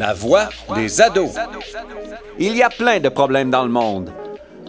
La 0.00 0.14
voix 0.14 0.48
des 0.74 1.02
ados. 1.02 1.32
Il 2.38 2.56
y 2.56 2.62
a 2.62 2.70
plein 2.70 3.00
de 3.00 3.10
problèmes 3.10 3.50
dans 3.50 3.64
le 3.64 3.68
monde. 3.68 4.10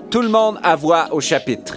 Tout 0.10 0.22
le 0.22 0.28
monde 0.28 0.60
a 0.62 0.76
voix 0.76 1.08
au 1.12 1.22
chapitre. 1.22 1.76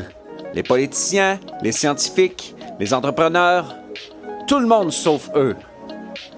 Les 0.54 0.65
politiciens, 0.65 1.38
les 1.62 1.71
scientifiques, 1.71 2.56
les 2.80 2.93
entrepreneurs, 2.93 3.77
tout 4.48 4.59
le 4.59 4.67
monde 4.67 4.90
sauf 4.90 5.30
eux. 5.37 5.54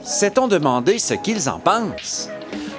S'est-on 0.02 0.46
demandé 0.46 0.98
ce 0.98 1.14
qu'ils 1.14 1.48
en 1.48 1.58
pensent? 1.58 2.28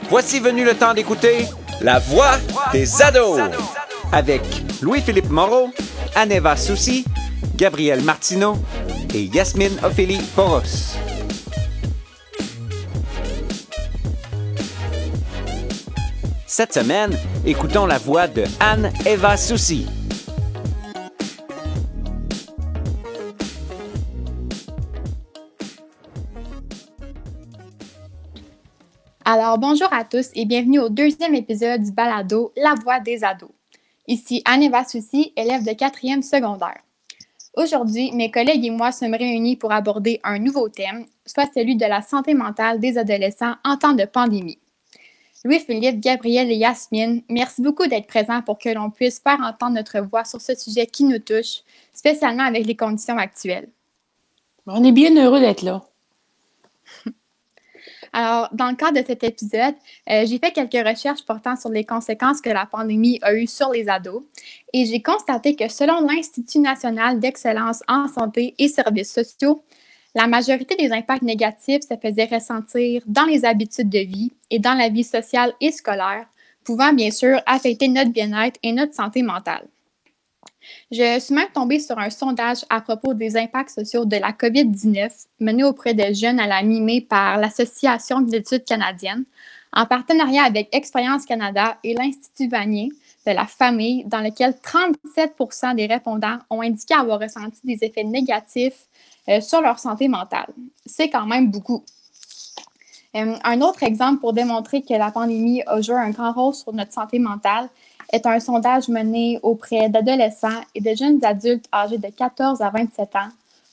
Voici 0.08 0.40
venu 0.40 0.64
le 0.64 0.76
temps 0.76 0.94
d'écouter 0.94 1.48
La 1.82 1.98
voix 1.98 2.38
des 2.72 3.02
ados 3.02 3.42
avec 4.12 4.44
Louis-Philippe 4.84 5.32
Moreau, 5.32 5.72
Aneva 6.14 6.56
Soucy, 6.56 7.06
Gabriel 7.56 8.04
Martineau 8.04 8.56
et 9.16 9.24
Yasmine 9.24 9.80
Ophélie 9.84 10.22
Poros. 10.36 10.96
Cette 16.58 16.74
semaine, 16.74 17.12
écoutons 17.46 17.86
la 17.86 18.00
voix 18.00 18.28
de 18.28 18.44
Anne-Eva 18.60 19.38
Soucy. 19.38 19.86
Alors, 29.24 29.60
bonjour 29.60 29.94
à 29.94 30.04
tous 30.04 30.32
et 30.34 30.46
bienvenue 30.46 30.80
au 30.80 30.90
deuxième 30.90 31.36
épisode 31.36 31.84
du 31.84 31.92
balado 31.92 32.52
La 32.58 32.74
voix 32.74 33.00
des 33.02 33.24
ados. 33.24 33.52
Ici 34.08 34.42
Anne-Eva 34.44 34.84
Soucy, 34.84 35.34
élève 35.36 35.64
de 35.64 35.74
quatrième 35.74 36.24
secondaire. 36.24 36.82
Aujourd'hui, 37.54 38.12
mes 38.14 38.32
collègues 38.32 38.66
et 38.66 38.72
moi 38.72 38.92
sommes 38.92 39.14
réunis 39.14 39.58
pour 39.58 39.72
aborder 39.72 40.20
un 40.24 40.40
nouveau 40.40 40.70
thème, 40.70 41.06
soit 41.24 41.52
celui 41.54 41.76
de 41.76 41.86
la 41.86 42.02
santé 42.02 42.34
mentale 42.34 42.80
des 42.80 42.98
adolescents 42.98 43.54
en 43.64 43.78
temps 43.78 43.94
de 43.94 44.06
pandémie. 44.06 44.58
Louis-Philippe, 45.48 46.02
Gabriel 46.02 46.52
et 46.52 46.58
Yasmine, 46.58 47.24
merci 47.30 47.62
beaucoup 47.62 47.88
d'être 47.88 48.06
présents 48.06 48.42
pour 48.42 48.58
que 48.58 48.68
l'on 48.68 48.90
puisse 48.90 49.20
faire 49.20 49.40
entendre 49.40 49.76
notre 49.76 50.02
voix 50.02 50.26
sur 50.26 50.42
ce 50.42 50.54
sujet 50.56 50.86
qui 50.86 51.06
nous 51.06 51.20
touche, 51.20 51.62
spécialement 51.94 52.44
avec 52.44 52.66
les 52.66 52.76
conditions 52.76 53.18
actuelles. 53.18 53.70
On 54.66 54.84
est 54.84 54.92
bien 54.92 55.16
heureux 55.16 55.40
d'être 55.40 55.62
là. 55.62 55.86
Alors, 58.12 58.50
dans 58.52 58.68
le 58.70 58.76
cadre 58.76 59.00
de 59.00 59.06
cet 59.08 59.24
épisode, 59.24 59.76
euh, 60.10 60.26
j'ai 60.26 60.38
fait 60.38 60.52
quelques 60.52 60.86
recherches 60.86 61.24
portant 61.24 61.56
sur 61.56 61.70
les 61.70 61.86
conséquences 61.86 62.42
que 62.42 62.50
la 62.50 62.66
pandémie 62.66 63.20
a 63.22 63.34
eues 63.34 63.48
sur 63.48 63.72
les 63.72 63.88
ados 63.88 64.24
et 64.74 64.86
j'ai 64.86 65.02
constaté 65.02 65.56
que 65.56 65.70
selon 65.70 66.02
l'Institut 66.02 66.60
national 66.60 67.22
d'excellence 67.22 67.84
en 67.88 68.10
santé 68.10 68.54
et 68.60 68.68
services 68.68 69.14
sociaux, 69.14 69.64
la 70.18 70.26
majorité 70.26 70.76
des 70.76 70.92
impacts 70.92 71.22
négatifs 71.22 71.84
se 71.84 71.96
faisaient 71.96 72.26
ressentir 72.26 73.04
dans 73.06 73.26
les 73.26 73.46
habitudes 73.46 73.90
de 73.90 74.00
vie 74.00 74.34
et 74.50 74.58
dans 74.58 74.74
la 74.74 74.90
vie 74.90 75.04
sociale 75.04 75.54
et 75.62 75.72
scolaire, 75.72 76.26
pouvant 76.64 76.92
bien 76.92 77.12
sûr 77.12 77.40
affecter 77.46 77.88
notre 77.88 78.10
bien-être 78.10 78.60
et 78.64 78.72
notre 78.72 78.96
santé 78.96 79.22
mentale. 79.22 79.68
Je 80.92 81.20
suis 81.20 81.36
même 81.36 81.52
tombée 81.54 81.80
sur 81.80 82.00
un 82.00 82.10
sondage 82.10 82.66
à 82.68 82.82
propos 82.82 83.14
des 83.14 83.38
impacts 83.38 83.70
sociaux 83.70 84.06
de 84.06 84.16
la 84.16 84.32
COVID-19 84.32 85.12
mené 85.40 85.64
auprès 85.64 85.94
de 85.94 86.12
jeunes 86.16 86.40
à 86.40 86.48
la 86.48 86.64
mi-mai 86.64 87.02
par 87.02 87.38
l'Association 87.38 88.22
des 88.22 88.38
études 88.38 88.66
canadiennes 88.66 89.26
en 89.72 89.86
partenariat 89.86 90.46
avec 90.46 90.70
Expérience 90.72 91.28
Canada 91.28 91.78
et 91.84 91.94
l'Institut 91.94 92.50
Vanier 92.50 92.90
de 93.28 93.34
la 93.34 93.46
famille, 93.46 94.04
dans 94.06 94.22
lequel 94.22 94.56
37% 94.64 95.76
des 95.76 95.86
répondants 95.86 96.40
ont 96.50 96.62
indiqué 96.62 96.96
avoir 96.96 97.20
ressenti 97.20 97.60
des 97.64 97.86
effets 97.86 98.04
négatifs 98.04 98.88
euh, 99.30 99.42
sur 99.42 99.62
leur 99.62 99.78
santé 99.80 100.08
mentale. 100.08 100.48
C'est 100.86 101.10
quand 101.10 101.26
même 101.26 101.52
beaucoup. 101.52 101.84
Euh, 103.16 103.36
un 103.44 103.62
autre 103.62 103.84
exemple 103.84 104.22
pour 104.22 104.32
démontrer 104.32 104.82
que 104.82 104.94
la 104.94 105.12
pandémie 105.12 105.62
a 105.66 105.82
joué 105.82 105.96
un 105.96 106.12
grand 106.12 106.32
rôle 106.32 106.54
sur 106.54 106.74
notre 106.74 106.94
santé 106.94 107.20
mentale 107.20 107.70
est 108.14 108.26
un 108.26 108.40
sondage 108.40 108.88
mené 108.88 109.38
auprès 109.44 109.90
d'adolescents 109.90 110.62
et 110.76 110.80
de 110.80 110.96
jeunes 110.96 111.24
adultes 111.26 111.66
âgés 111.74 111.98
de 111.98 112.08
14 112.08 112.62
à 112.62 112.70
27 112.70 113.16
ans 113.18 113.30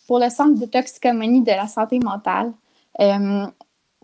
pour 0.09 0.19
le 0.19 0.29
Centre 0.29 0.59
de 0.59 0.67
toxicomanie 0.67 1.43
de 1.43 1.53
la 1.53 1.69
santé 1.69 2.01
mentale, 2.01 2.53
euh, 3.01 3.47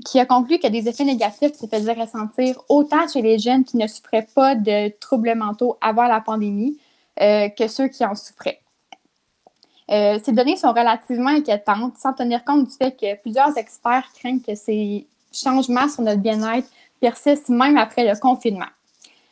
qui 0.05 0.21
a 0.21 0.27
conclu 0.27 0.59
que 0.59 0.69
des 0.69 0.89
effets 0.89 1.05
négatifs 1.05 1.55
se 1.55 1.67
faisaient 1.67 1.95
ressentir 1.95 2.63
autant 2.69 3.09
chez 3.09 3.23
les 3.23 3.39
jeunes 3.41 3.65
qui 3.65 3.77
ne 3.77 3.89
souffraient 3.89 4.27
pas 4.35 4.55
de 4.55 4.97
troubles 5.01 5.35
mentaux 5.35 5.77
avant 5.81 6.07
la 6.07 6.21
pandémie 6.21 6.79
que 7.19 7.69
ceux 7.69 7.89
qui 7.89 8.03
en 8.03 8.15
souffraient. 8.15 8.60
Euh, 9.91 10.19
ces 10.23 10.33
données 10.33 10.57
sont 10.57 10.71
relativement 10.71 11.31
inquiétantes, 11.31 11.97
sans 11.99 12.13
tenir 12.13 12.45
compte 12.45 12.69
du 12.69 12.77
fait 12.77 12.93
que 12.93 13.21
plusieurs 13.21 13.57
experts 13.57 14.09
craignent 14.15 14.41
que 14.41 14.55
ces 14.55 15.07
changements 15.33 15.89
sur 15.89 16.03
notre 16.03 16.21
bien-être 16.21 16.69
persistent 17.01 17.49
même 17.49 17.77
après 17.77 18.05
le 18.05 18.19
confinement. 18.19 18.69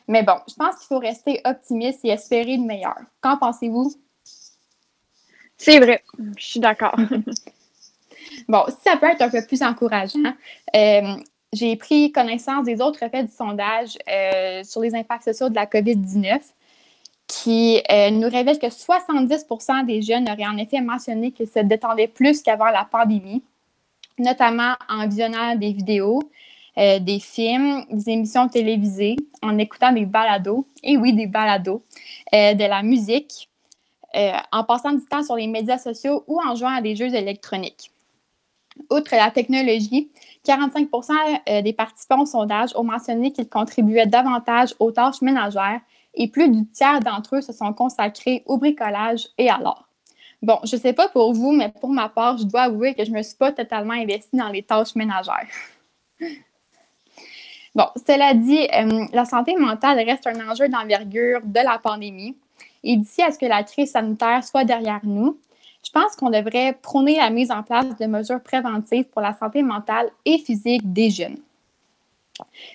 Mais 0.08 0.22
bon, 0.22 0.36
je 0.48 0.54
pense 0.54 0.76
qu'il 0.76 0.86
faut 0.86 0.98
rester 0.98 1.40
optimiste 1.44 2.00
et 2.04 2.08
espérer 2.08 2.56
le 2.56 2.64
meilleur. 2.64 2.96
Qu'en 3.20 3.36
pensez-vous? 3.36 3.92
C'est 5.56 5.78
vrai, 5.78 6.02
je 6.36 6.44
suis 6.44 6.60
d'accord. 6.60 6.96
bon, 8.48 8.64
si 8.68 8.76
ça 8.84 8.96
peut 8.96 9.06
être 9.06 9.22
un 9.22 9.28
peu 9.28 9.44
plus 9.46 9.62
encourageant, 9.62 10.32
euh, 10.74 11.16
j'ai 11.52 11.76
pris 11.76 12.12
connaissance 12.12 12.64
des 12.64 12.80
autres 12.80 13.02
effets 13.02 13.24
du 13.24 13.32
sondage 13.32 13.96
euh, 14.10 14.62
sur 14.64 14.80
les 14.80 14.94
impacts 14.94 15.24
sociaux 15.24 15.48
de 15.48 15.54
la 15.54 15.66
COVID-19 15.66 16.40
qui 17.28 17.82
euh, 17.90 18.10
nous 18.10 18.28
révèle 18.28 18.58
que 18.58 18.66
70% 18.66 19.84
des 19.84 20.00
jeunes 20.00 20.28
auraient 20.28 20.46
en 20.46 20.56
effet 20.56 20.80
mentionné 20.80 21.30
qu'ils 21.30 21.48
se 21.48 21.60
détendaient 21.60 22.08
plus 22.08 22.42
qu'avant 22.42 22.70
la 22.70 22.88
pandémie, 22.90 23.44
notamment 24.18 24.74
en 24.88 25.06
visionnant 25.06 25.54
des 25.54 25.72
vidéos, 25.72 26.22
euh, 26.78 26.98
des 26.98 27.20
films, 27.20 27.84
des 27.90 28.10
émissions 28.10 28.48
télévisées, 28.48 29.16
en 29.42 29.58
écoutant 29.58 29.92
des 29.92 30.06
balados, 30.06 30.66
et 30.82 30.96
oui, 30.96 31.12
des 31.12 31.26
balados, 31.26 31.82
euh, 32.34 32.54
de 32.54 32.64
la 32.64 32.82
musique, 32.82 33.48
en 34.52 34.64
passant 34.64 34.92
du 34.92 35.04
temps 35.04 35.22
sur 35.22 35.36
les 35.36 35.46
médias 35.46 35.76
sociaux 35.76 36.24
ou 36.26 36.40
en 36.40 36.56
jouant 36.56 36.74
à 36.74 36.80
des 36.80 36.96
jeux 36.96 37.14
électroniques. 37.14 37.92
Outre 38.90 39.14
la 39.14 39.30
technologie, 39.30 40.10
45% 40.46 41.62
des 41.62 41.72
participants 41.74 42.22
au 42.22 42.26
sondage 42.26 42.70
ont 42.74 42.84
mentionné 42.84 43.32
qu'ils 43.32 43.48
contribuaient 43.48 44.06
davantage 44.06 44.74
aux 44.80 44.90
tâches 44.90 45.20
ménagères 45.20 45.82
et 46.14 46.28
plus 46.28 46.48
du 46.48 46.66
tiers 46.68 47.00
d'entre 47.00 47.36
eux 47.36 47.40
se 47.40 47.52
sont 47.52 47.72
consacrés 47.72 48.42
au 48.46 48.58
bricolage 48.58 49.28
et 49.38 49.48
à 49.48 49.58
l'art. 49.58 49.88
Bon, 50.40 50.58
je 50.64 50.76
ne 50.76 50.80
sais 50.80 50.92
pas 50.92 51.08
pour 51.08 51.32
vous, 51.32 51.52
mais 51.52 51.68
pour 51.80 51.90
ma 51.90 52.08
part, 52.08 52.38
je 52.38 52.44
dois 52.44 52.62
avouer 52.62 52.94
que 52.94 53.04
je 53.04 53.10
ne 53.10 53.16
me 53.16 53.22
suis 53.22 53.36
pas 53.36 53.50
totalement 53.50 53.94
investie 53.94 54.36
dans 54.36 54.48
les 54.48 54.62
tâches 54.62 54.94
ménagères. 54.94 55.48
bon, 57.74 57.86
cela 58.06 58.34
dit, 58.34 58.68
euh, 58.72 59.04
la 59.12 59.24
santé 59.24 59.56
mentale 59.56 59.98
reste 59.98 60.28
un 60.28 60.48
enjeu 60.48 60.68
d'envergure 60.68 61.40
de 61.42 61.60
la 61.60 61.78
pandémie. 61.78 62.36
Et 62.84 62.96
d'ici 62.96 63.22
à 63.22 63.32
ce 63.32 63.38
que 63.38 63.46
la 63.46 63.64
crise 63.64 63.90
sanitaire 63.90 64.44
soit 64.44 64.64
derrière 64.64 65.00
nous, 65.02 65.38
je 65.84 65.90
pense 65.90 66.14
qu'on 66.14 66.30
devrait 66.30 66.78
prôner 66.80 67.16
la 67.16 67.30
mise 67.30 67.50
en 67.50 67.64
place 67.64 67.96
de 67.96 68.06
mesures 68.06 68.42
préventives 68.42 69.06
pour 69.06 69.20
la 69.20 69.32
santé 69.32 69.62
mentale 69.62 70.08
et 70.24 70.38
physique 70.38 70.92
des 70.92 71.10
jeunes. 71.10 71.38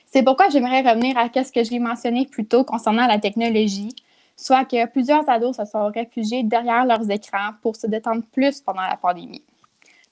C'est 0.05 0.23
pourquoi 0.23 0.49
j'aimerais 0.49 0.81
revenir 0.81 1.17
à 1.17 1.29
ce 1.31 1.51
que 1.51 1.63
j'ai 1.63 1.79
mentionné 1.79 2.25
plus 2.25 2.45
tôt 2.45 2.63
concernant 2.63 3.07
la 3.07 3.19
technologie, 3.19 3.95
soit 4.35 4.65
que 4.65 4.85
plusieurs 4.87 5.29
ados 5.29 5.57
se 5.57 5.65
sont 5.65 5.87
réfugiés 5.87 6.43
derrière 6.43 6.85
leurs 6.85 7.09
écrans 7.09 7.51
pour 7.61 7.75
se 7.75 7.87
détendre 7.87 8.23
plus 8.31 8.61
pendant 8.61 8.81
la 8.81 8.97
pandémie. 8.97 9.43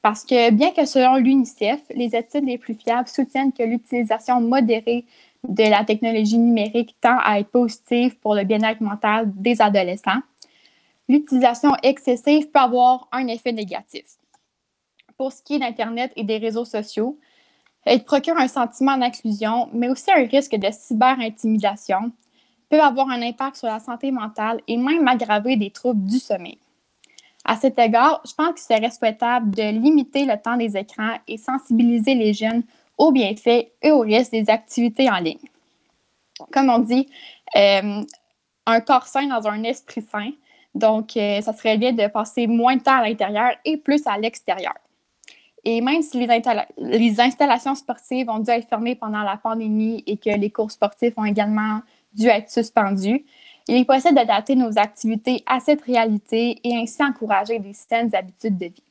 Parce 0.02 0.24
que 0.24 0.50
bien 0.52 0.72
que 0.72 0.86
selon 0.86 1.16
l'UNICEF, 1.18 1.82
les 1.94 2.16
études 2.16 2.46
les 2.46 2.58
plus 2.58 2.74
fiables 2.74 3.08
soutiennent 3.08 3.54
que 3.54 3.64
l'utilisation 3.64 4.42
modérée 4.42 5.06
de 5.48 5.64
la 5.64 5.84
technologie 5.84 6.38
numérique 6.38 6.96
tend 7.02 7.18
à 7.24 7.40
être 7.40 7.50
positive 7.50 8.18
pour 8.20 8.36
le 8.36 8.44
bien-être 8.44 8.82
mental 8.82 9.32
des 9.36 9.62
adolescents, 9.62 10.22
l'utilisation 11.08 11.76
excessive 11.84 12.50
peut 12.50 12.60
avoir 12.60 13.08
un 13.12 13.28
effet 13.28 13.52
négatif. 13.52 14.06
Pour 15.18 15.32
ce 15.32 15.44
qui 15.44 15.56
est 15.56 15.60
d'Internet 15.60 16.12
et 16.16 16.24
des 16.24 16.38
réseaux 16.38 16.66
sociaux, 16.66 17.20
elle 17.86 18.04
procure 18.04 18.38
un 18.38 18.48
sentiment 18.48 18.98
d'inclusion, 18.98 19.70
mais 19.74 19.90
aussi 19.90 20.12
un 20.12 20.26
risque 20.26 20.56
de 20.56 20.68
cyber-intimidation, 20.72 22.12
peut 22.70 22.82
avoir 22.82 23.10
un 23.10 23.22
impact 23.22 23.58
sur 23.58 23.68
la 23.68 23.80
santé 23.80 24.12
mentale 24.12 24.62
et 24.68 24.78
même 24.78 25.08
aggraver 25.08 25.58
des 25.58 25.72
troubles 25.72 26.06
du 26.06 26.20
sommeil. 26.20 26.58
À 27.44 27.56
cet 27.56 27.80
égard, 27.80 28.22
je 28.26 28.34
pense 28.34 28.54
qu'il 28.54 28.76
serait 28.76 28.92
souhaitable 28.92 29.52
de 29.52 29.64
limiter 29.64 30.26
le 30.26 30.40
temps 30.40 30.58
des 30.58 30.78
écrans 30.78 31.16
et 31.28 31.38
sensibiliser 31.38 32.14
les 32.14 32.34
jeunes 32.34 32.64
aux 32.98 33.12
bienfaits 33.12 33.72
et 33.82 33.92
aux 33.92 34.02
risques 34.02 34.32
des 34.32 34.50
activités 34.50 35.10
en 35.10 35.18
ligne. 35.18 35.40
Comme 36.52 36.70
on 36.70 36.80
dit, 36.80 37.08
euh, 37.56 38.04
un 38.66 38.82
corps 38.82 39.08
sain 39.08 39.28
dans 39.28 39.48
un 39.48 39.64
esprit 39.64 40.02
sain. 40.04 40.32
Donc, 40.74 41.18
euh, 41.18 41.42
ça 41.42 41.54
serait 41.54 41.78
bien 41.78 41.94
de 41.94 42.08
passer 42.08 42.48
moins 42.48 42.76
de 42.76 42.84
temps 42.84 43.00
à 43.00 43.08
l'intérieur 43.08 43.52
et 43.66 43.78
plus 43.78 44.06
à 44.06 44.18
l'extérieur. 44.18 44.76
Et 45.64 45.82
même 45.82 46.02
si 46.02 46.26
les, 46.26 47.22
installations 47.22 47.76
sportives 47.76 48.30
ont 48.30 48.40
dû 48.40 48.50
être 48.50 48.68
fermées 48.68 48.96
pendant 48.96 49.22
la 49.22 49.38
pandémie 49.38 50.04
et 50.08 50.18
que 50.18 50.30
les 50.30 50.50
cours 50.50 50.72
sportifs 50.72 51.14
ont 51.18 51.26
également 51.26 51.82
dû 52.14 52.28
être 52.28 52.50
suspendus, 52.50 53.26
il 53.68 53.78
est 53.78 53.86
possible 53.86 54.16
d'adapter 54.16 54.56
nos 54.56 54.78
activités 54.80 55.44
à 55.46 55.60
cette 55.60 55.84
réalité 55.84 56.60
et 56.64 56.76
ainsi 56.76 57.04
encourager 57.04 57.60
des 57.60 57.74
saines 57.74 58.14
habitudes 58.16 58.58
de 58.58 58.66
vie. 58.66 58.84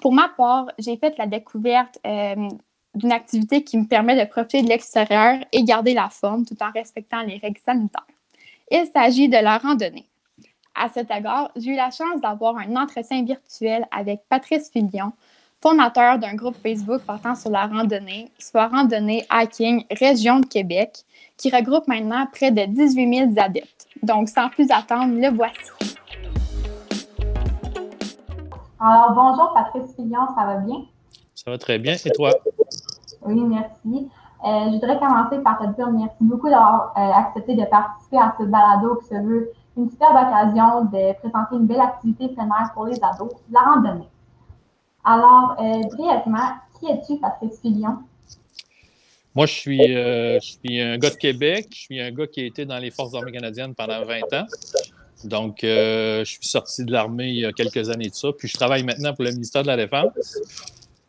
Pour 0.00 0.12
ma 0.12 0.28
part, 0.28 0.66
j'ai 0.78 0.96
fait 0.96 1.18
la 1.18 1.26
découverte 1.26 1.98
euh, 2.06 2.48
d'une 2.94 3.12
activité 3.12 3.64
qui 3.64 3.76
me 3.76 3.86
permet 3.86 4.18
de 4.18 4.28
profiter 4.30 4.62
de 4.62 4.68
l'extérieur 4.68 5.38
et 5.50 5.64
garder 5.64 5.94
la 5.94 6.08
forme 6.08 6.44
tout 6.44 6.56
en 6.62 6.70
respectant 6.70 7.22
les 7.22 7.38
règles 7.38 7.60
sanitaires. 7.60 8.06
Il 8.70 8.86
s'agit 8.86 9.28
de 9.28 9.36
la 9.36 9.58
randonnée. 9.58 10.06
À 10.74 10.88
cet 10.88 11.10
égard, 11.10 11.50
j'ai 11.56 11.72
eu 11.72 11.76
la 11.76 11.90
chance 11.90 12.20
d'avoir 12.20 12.56
un 12.56 12.76
entretien 12.76 13.24
virtuel 13.24 13.86
avec 13.90 14.20
Patrice 14.28 14.70
Filion, 14.70 15.12
fondateur 15.60 16.18
d'un 16.18 16.34
groupe 16.34 16.56
Facebook 16.62 17.02
portant 17.02 17.34
sur 17.34 17.50
la 17.50 17.66
randonnée, 17.66 18.30
soit 18.38 18.68
Randonnée 18.68 19.26
Hiking 19.32 19.84
Région 19.90 20.40
de 20.40 20.46
Québec, 20.46 20.98
qui 21.36 21.50
regroupe 21.50 21.88
maintenant 21.88 22.26
près 22.32 22.50
de 22.50 22.64
18 22.64 23.14
000 23.16 23.30
adeptes. 23.36 23.86
Donc, 24.02 24.28
sans 24.28 24.48
plus 24.48 24.70
attendre, 24.70 25.14
le 25.14 25.34
voici. 25.34 25.96
Alors, 28.80 29.12
bonjour 29.12 29.52
Patrice 29.54 29.94
Fillon, 29.96 30.28
ça 30.36 30.46
va 30.46 30.56
bien? 30.58 30.76
Ça 31.34 31.50
va 31.50 31.58
très 31.58 31.78
bien, 31.78 31.94
et 31.94 32.10
toi? 32.10 32.30
Oui, 33.22 33.40
merci. 33.40 34.08
Euh, 34.44 34.66
je 34.66 34.74
voudrais 34.74 35.00
commencer 35.00 35.38
par 35.38 35.58
te 35.58 35.66
dire 35.74 35.90
merci 35.90 36.16
beaucoup 36.20 36.48
d'avoir 36.48 36.92
euh, 36.96 37.10
accepté 37.12 37.56
de 37.56 37.64
participer 37.64 38.18
à 38.18 38.36
ce 38.38 38.44
balado 38.44 38.94
qui 39.02 39.08
se 39.08 39.14
veut 39.14 39.50
une 39.76 39.90
superbe 39.90 40.14
occasion 40.14 40.84
de 40.84 41.12
présenter 41.18 41.56
une 41.56 41.66
belle 41.66 41.80
activité 41.80 42.28
plein 42.28 42.46
air 42.46 42.70
pour 42.72 42.86
les 42.86 42.96
ados, 43.02 43.32
la 43.50 43.60
randonnée. 43.60 44.08
Alors, 45.08 45.56
euh, 45.58 45.96
brièvement, 45.96 46.50
qui 46.78 46.86
es-tu, 46.90 47.18
Patrice 47.18 47.60
Fillon? 47.60 47.98
Moi, 49.34 49.46
je 49.46 49.52
suis, 49.52 49.78
je 49.78 50.38
suis 50.40 50.80
un 50.80 50.98
gars 50.98 51.10
de 51.10 51.16
Québec. 51.16 51.68
Je 51.70 51.78
suis 51.78 52.00
un 52.00 52.10
gars 52.10 52.26
qui 52.26 52.40
a 52.40 52.44
été 52.44 52.64
dans 52.64 52.78
les 52.78 52.90
Forces 52.90 53.14
armées 53.14 53.32
canadiennes 53.32 53.74
pendant 53.74 54.04
20 54.04 54.20
ans. 54.34 54.46
Donc, 55.24 55.58
je 55.62 56.24
suis 56.24 56.46
sorti 56.46 56.84
de 56.84 56.92
l'armée 56.92 57.28
il 57.28 57.40
y 57.40 57.46
a 57.46 57.52
quelques 57.52 57.88
années 57.88 58.08
de 58.08 58.14
ça. 58.14 58.28
Puis, 58.36 58.48
je 58.48 58.54
travaille 58.54 58.82
maintenant 58.82 59.14
pour 59.14 59.24
le 59.24 59.30
ministère 59.30 59.62
de 59.62 59.68
la 59.68 59.76
Défense. 59.76 60.12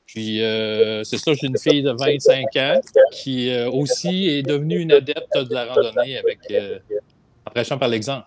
Puis, 0.10 0.42
euh, 0.42 1.04
c'est 1.04 1.20
ça, 1.20 1.34
j'ai 1.36 1.46
une 1.46 1.58
fille 1.60 1.84
de 1.84 1.92
25 1.92 2.56
ans 2.56 2.82
qui 3.12 3.52
euh, 3.52 3.70
aussi 3.70 4.28
est 4.28 4.42
devenue 4.42 4.80
une 4.80 4.92
adepte 4.92 5.38
de 5.38 5.54
la 5.54 5.72
randonnée 5.72 6.18
avec, 6.18 6.40
euh, 6.50 6.80
en 7.46 7.52
prêchant 7.52 7.78
par 7.78 7.90
l'exemple. 7.90 8.26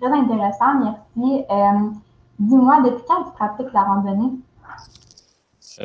Très 0.00 0.12
intéressant, 0.12 1.00
merci. 1.18 1.44
Dis-moi, 2.38 2.82
depuis 2.84 3.04
quand 3.06 3.24
tu 3.24 3.32
pratiques 3.32 3.72
la 3.72 3.82
randonnée? 3.82 4.32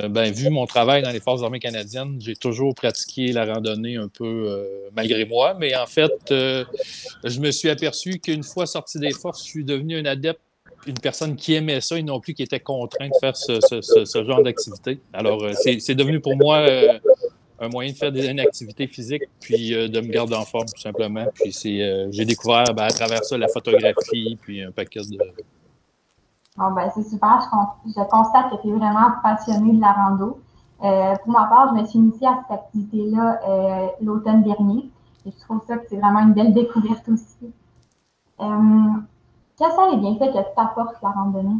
ben, 0.09 0.31
vu 0.31 0.49
mon 0.49 0.65
travail 0.65 1.01
dans 1.01 1.11
les 1.11 1.19
Forces 1.19 1.43
armées 1.43 1.59
canadiennes, 1.59 2.17
j'ai 2.19 2.35
toujours 2.35 2.75
pratiqué 2.75 3.31
la 3.31 3.45
randonnée 3.45 3.95
un 3.95 4.09
peu 4.09 4.63
malgré 4.95 5.25
moi. 5.25 5.55
Mais 5.57 5.75
en 5.75 5.87
fait, 5.87 6.11
je 6.29 7.39
me 7.39 7.51
suis 7.51 7.69
aperçu 7.69 8.19
qu'une 8.19 8.43
fois 8.43 8.65
sorti 8.65 8.99
des 8.99 9.11
forces, 9.11 9.43
je 9.43 9.49
suis 9.49 9.63
devenu 9.63 9.97
un 9.97 10.05
adepte 10.05 10.41
une 10.85 10.97
personne 10.99 11.35
qui 11.35 11.53
aimait 11.53 11.81
ça 11.81 11.97
et 11.97 12.03
non 12.03 12.19
plus 12.19 12.33
qui 12.33 12.43
était 12.43 12.59
contrainte 12.59 13.11
de 13.11 13.17
faire 13.19 13.35
ce, 13.35 14.23
genre 14.23 14.43
d'activité. 14.43 14.99
Alors, 15.13 15.43
euh, 15.43 15.53
c'est 15.53 15.95
devenu 15.95 16.19
pour 16.19 16.35
moi 16.35 16.59
euh, 16.59 16.99
un 17.59 17.67
moyen 17.69 17.91
de 17.91 17.97
faire 17.97 18.11
des, 18.11 18.27
une 18.27 18.39
activité 18.39 18.87
physique, 18.87 19.23
puis 19.39 19.73
euh, 19.73 19.87
de 19.87 19.99
me 19.99 20.07
garder 20.07 20.35
en 20.35 20.45
forme, 20.45 20.67
tout 20.73 20.81
simplement. 20.81 21.25
Puis 21.35 21.51
j'ai 21.61 22.25
découvert 22.25 22.65
ben, 22.73 22.83
à 22.83 22.91
travers 22.91 23.23
ça 23.23 23.37
la 23.37 23.47
photographie, 23.47 24.37
puis 24.41 24.61
un 24.61 24.71
paquet 24.71 25.01
de. 25.01 25.17
Bon, 26.57 26.71
ben, 26.71 26.89
c'est 26.93 27.03
super. 27.03 27.39
Je, 27.85 28.03
constate 28.09 28.49
que 28.51 28.61
tu 28.61 28.69
es 28.69 28.71
vraiment 28.71 29.11
passionné 29.21 29.73
de 29.73 29.81
la 29.81 29.93
rando. 29.93 30.39
pour 30.79 31.31
ma 31.31 31.45
part, 31.45 31.73
je 31.75 31.81
me 31.81 31.85
suis 31.85 31.99
initiée 31.99 32.27
à 32.27 32.39
cette 32.41 32.59
activité-là 32.59 33.39
l'automne 34.01 34.43
dernier. 34.43 34.89
Et 35.25 35.31
je 35.31 35.39
trouve 35.45 35.61
ça 35.67 35.77
que 35.77 35.85
c'est 35.89 35.97
vraiment 35.97 36.21
une 36.21 36.33
belle 36.33 36.53
découverte 36.53 37.07
aussi. 37.09 37.51
Quels 38.37 39.71
sont 39.71 39.91
les 39.91 39.97
bienfaits 39.97 40.33
que 40.33 40.55
t'apporte 40.55 40.95
la 41.01 41.09
randonnée? 41.09 41.59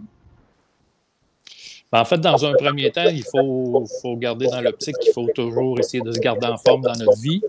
Ben, 1.92 2.02
en 2.02 2.06
fait, 2.06 2.18
dans 2.18 2.46
un 2.46 2.54
premier 2.54 2.92
temps, 2.92 3.06
il 3.10 3.24
faut, 3.24 3.86
garder 4.18 4.48
dans 4.48 4.62
l'optique 4.62 4.98
qu'il 5.00 5.14
faut 5.14 5.28
toujours 5.34 5.80
essayer 5.80 6.02
de 6.02 6.12
se 6.12 6.20
garder 6.20 6.48
en 6.48 6.58
forme 6.58 6.82
dans 6.82 6.98
notre 6.98 7.18
vie. 7.20 7.42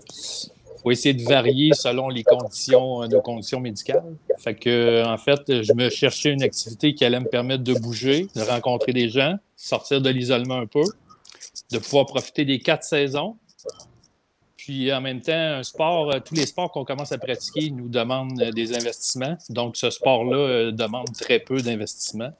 Faut 0.89 0.93
essayer 0.93 1.13
de 1.13 1.21
varier 1.23 1.71
selon 1.75 2.09
les 2.09 2.23
conditions, 2.23 3.07
nos 3.07 3.21
conditions 3.21 3.59
médicales. 3.59 4.15
Que, 4.59 5.05
en 5.05 5.17
fait, 5.19 5.61
je 5.61 5.73
me 5.73 5.87
cherchais 5.89 6.31
une 6.31 6.41
activité 6.41 6.95
qui 6.95 7.05
allait 7.05 7.19
me 7.19 7.27
permettre 7.27 7.63
de 7.63 7.75
bouger, 7.75 8.25
de 8.35 8.41
rencontrer 8.41 8.91
des 8.91 9.07
gens, 9.07 9.35
sortir 9.55 10.01
de 10.01 10.09
l'isolement 10.09 10.57
un 10.57 10.65
peu, 10.65 10.81
de 11.71 11.77
pouvoir 11.77 12.07
profiter 12.07 12.43
des 12.43 12.57
quatre 12.57 12.83
saisons, 12.83 13.35
puis 14.69 14.91
en 14.93 15.01
même 15.01 15.21
temps, 15.21 15.31
euh, 15.31 16.19
tous 16.19 16.35
les 16.35 16.45
sports 16.45 16.71
qu'on 16.71 16.85
commence 16.85 17.11
à 17.11 17.17
pratiquer 17.17 17.71
nous 17.71 17.87
demandent 17.87 18.41
euh, 18.41 18.51
des 18.51 18.75
investissements. 18.75 19.37
Donc, 19.49 19.77
ce 19.77 19.89
sport-là 19.89 20.37
euh, 20.37 20.71
demande 20.71 21.11
très 21.19 21.39
peu 21.39 21.61
d'investissement. 21.61 22.31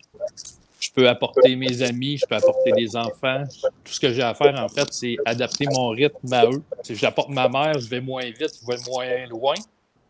Je 0.89 0.94
peux 0.95 1.07
apporter 1.07 1.56
mes 1.56 1.83
amis, 1.83 2.18
je 2.18 2.25
peux 2.25 2.33
apporter 2.33 2.71
des 2.71 2.95
enfants. 2.95 3.44
Tout 3.83 3.94
ce 3.94 4.00
que 4.00 4.12
j'ai 4.12 4.24
à 4.24 4.33
faire, 4.33 4.59
en 4.59 4.68
fait, 4.68 4.88
c'est 4.91 5.18
adapter 5.24 5.68
mon 5.71 5.89
rythme 5.89 6.33
à 6.33 6.45
eux. 6.45 6.63
Si 6.81 6.95
j'apporte 6.95 7.30
ma 7.30 7.47
mère, 7.47 7.80
je 7.80 7.88
vais 7.88 8.01
moins 8.01 8.24
vite, 8.24 8.59
je 8.59 8.65
vais 8.65 8.80
moins 8.89 9.27
loin. 9.27 9.53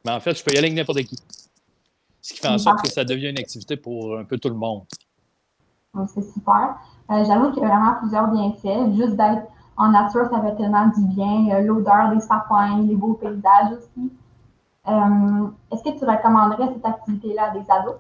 Mais 0.06 0.12
en 0.12 0.22
fait, 0.22 0.38
je 0.38 0.42
peux 0.42 0.54
y 0.54 0.58
aller 0.58 0.68
avec 0.68 0.78
n'importe 0.78 1.02
qui. 1.04 1.18
Ce 2.22 2.34
qui 2.34 2.40
fait 2.40 2.48
en 2.48 2.58
sorte 2.58 2.82
que 2.82 2.90
ça 2.90 3.04
devient 3.04 3.30
une 3.30 3.40
activité 3.40 3.76
pour 3.76 4.18
un 4.18 4.24
peu 4.24 4.38
tout 4.38 4.48
le 4.48 4.56
monde. 4.56 4.84
C'est 6.14 6.24
super. 6.24 6.78
J'avoue 7.10 7.52
qu'il 7.52 7.62
y 7.62 7.66
a 7.66 7.70
vraiment 7.70 7.96
plusieurs 8.00 8.28
bienfaits. 8.28 8.96
Juste 8.96 9.18
d'être 9.18 9.48
en 9.76 9.90
nature, 9.90 10.30
ça 10.32 10.42
fait 10.42 10.56
tellement 10.56 10.88
du 10.88 11.04
bien. 11.14 11.50
Euh, 11.56 11.62
l'odeur 11.62 12.12
des 12.14 12.22
sapins, 12.22 12.84
les 12.84 12.96
beaux 12.96 13.16
paysages 13.16 13.74
aussi. 13.78 14.12
Euh, 14.88 15.48
est-ce 15.74 15.84
que 15.84 16.00
tu 16.00 16.06
recommanderais 16.06 16.70
cette 16.74 16.86
activité-là 16.86 17.52
à 17.52 17.58
des 17.58 17.66
ados? 17.70 17.96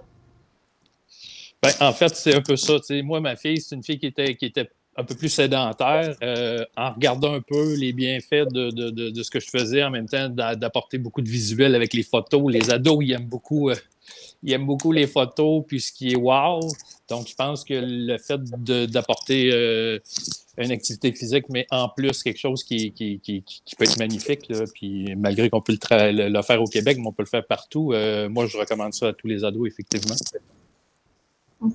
Ben, 1.61 1.71
en 1.81 1.91
fait, 1.91 2.15
c'est 2.15 2.35
un 2.35 2.41
peu 2.41 2.55
ça. 2.55 2.77
moi, 3.03 3.19
ma 3.19 3.35
fille, 3.35 3.59
c'est 3.59 3.75
une 3.75 3.83
fille 3.83 3.99
qui 3.99 4.05
était, 4.05 4.69
un 4.95 5.03
peu 5.03 5.15
plus 5.15 5.29
sédentaire. 5.29 6.15
Euh, 6.23 6.63
en 6.75 6.91
regardant 6.91 7.33
un 7.33 7.41
peu 7.41 7.75
les 7.75 7.93
bienfaits 7.93 8.47
de, 8.51 9.23
ce 9.23 9.29
que 9.29 9.39
je 9.39 9.49
faisais, 9.49 9.83
en 9.83 9.89
même 9.89 10.07
temps 10.07 10.29
d'apporter 10.29 10.97
beaucoup 10.97 11.21
de 11.21 11.29
visuels 11.29 11.75
avec 11.75 11.93
les 11.93 12.03
photos. 12.03 12.51
Les 12.51 12.71
ados, 12.71 12.99
ils 13.01 13.11
aiment 13.11 13.27
beaucoup, 13.27 13.71
aiment 14.45 14.65
beaucoup 14.65 14.91
les 14.91 15.07
photos, 15.07 15.63
puis 15.67 15.81
ce 15.81 15.91
qui 15.91 16.11
est 16.11 16.15
wow. 16.15 16.61
Donc, 17.09 17.27
je 17.27 17.35
pense 17.35 17.63
que 17.63 17.73
le 17.75 18.17
fait 18.17 18.41
d'apporter 18.89 19.51
une 20.59 20.71
activité 20.71 21.11
physique, 21.13 21.45
mais 21.49 21.65
en 21.71 21.89
plus 21.89 22.21
quelque 22.21 22.39
chose 22.39 22.63
qui, 22.63 22.93
peut 23.77 23.83
être 23.85 23.97
magnifique. 23.97 24.51
puis 24.73 25.15
malgré 25.15 25.49
qu'on 25.49 25.61
peut 25.61 25.77
le, 25.91 26.41
faire 26.41 26.61
au 26.61 26.65
Québec, 26.65 26.97
mais 26.99 27.07
on 27.07 27.13
peut 27.13 27.23
le 27.23 27.29
faire 27.29 27.45
partout, 27.45 27.93
euh, 27.93 28.29
moi, 28.29 28.45
je 28.45 28.57
recommande 28.57 28.93
ça 28.93 29.07
à 29.09 29.13
tous 29.13 29.27
les 29.27 29.43
ados, 29.43 29.67
effectivement. 29.67 30.15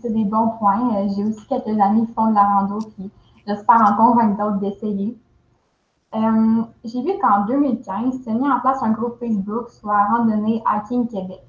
C'est 0.01 0.13
des 0.13 0.25
bons 0.25 0.49
points. 0.59 0.97
Euh, 0.97 1.09
j'ai 1.15 1.25
aussi 1.25 1.47
quelques 1.47 1.79
amis 1.79 2.07
qui 2.07 2.13
font 2.15 2.31
de 2.31 2.35
la 2.35 2.43
rando, 2.45 2.79
puis 2.97 3.11
j'espère 3.47 3.83
en 3.83 3.97
convaincre 3.97 4.39
d'autres 4.39 4.59
d'essayer. 4.59 5.19
Euh, 6.15 6.63
j'ai 6.85 7.03
vu 7.03 7.13
qu'en 7.21 7.45
2015, 7.47 8.23
tu 8.23 8.31
as 8.31 8.35
mis 8.35 8.49
en 8.49 8.61
place 8.61 8.83
un 8.83 8.93
groupe 8.93 9.19
Facebook 9.19 9.69
sur 9.71 9.89
la 9.89 10.05
randonnée 10.05 10.63
Hiking 10.67 11.09
Québec. 11.09 11.43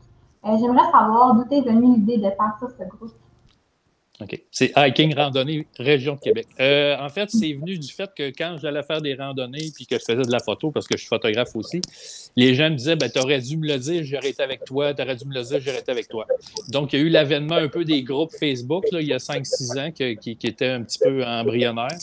J'aimerais 0.43 0.91
savoir 0.91 1.33
d'où 1.33 1.43
est 1.49 1.61
venue 1.61 1.95
l'idée 1.95 2.17
de 2.17 2.29
partir 2.35 2.69
ce 2.69 2.83
groupe. 2.83 3.11
OK. 4.21 4.41
C'est 4.49 4.71
hiking 4.77 5.13
randonnée 5.13 5.67
région 5.77 6.15
de 6.15 6.19
Québec. 6.21 6.47
Euh, 6.59 6.95
en 6.97 7.09
fait, 7.09 7.29
c'est 7.29 7.51
venu 7.53 7.77
du 7.77 7.91
fait 7.91 8.09
que 8.15 8.29
quand 8.29 8.57
j'allais 8.61 8.83
faire 8.83 9.01
des 9.01 9.13
randonnées 9.13 9.71
puis 9.75 9.85
que 9.85 9.99
je 9.99 10.03
faisais 10.05 10.23
de 10.23 10.31
la 10.31 10.39
photo, 10.39 10.71
parce 10.71 10.87
que 10.87 10.95
je 10.95 11.01
suis 11.01 11.09
photographe 11.09 11.53
aussi, 11.55 11.81
les 12.37 12.55
gens 12.55 12.69
me 12.69 12.75
disaient 12.75 12.95
ben, 12.95 13.09
Tu 13.09 13.19
aurais 13.19 13.41
dû 13.41 13.57
me 13.57 13.67
le 13.67 13.77
dire, 13.77 14.03
j'aurais 14.05 14.29
été 14.29 14.41
avec 14.41 14.63
toi, 14.63 14.93
tu 14.93 15.01
aurais 15.01 15.15
dû 15.17 15.25
me 15.25 15.33
le 15.33 15.43
dire, 15.43 15.59
j'aurais 15.59 15.79
été 15.79 15.91
avec 15.91 16.07
toi. 16.07 16.25
Donc, 16.69 16.93
il 16.93 16.99
y 16.99 17.01
a 17.01 17.05
eu 17.05 17.09
l'avènement 17.09 17.55
un 17.55 17.67
peu 17.67 17.83
des 17.83 18.03
groupes 18.03 18.31
Facebook 18.39 18.85
là, 18.91 19.01
il 19.01 19.07
y 19.07 19.13
a 19.13 19.17
5-6 19.17 19.79
ans 19.79 19.91
qui, 19.91 20.37
qui 20.37 20.47
étaient 20.47 20.67
un 20.67 20.83
petit 20.83 20.99
peu 20.99 21.25
embryonnaires. 21.25 21.97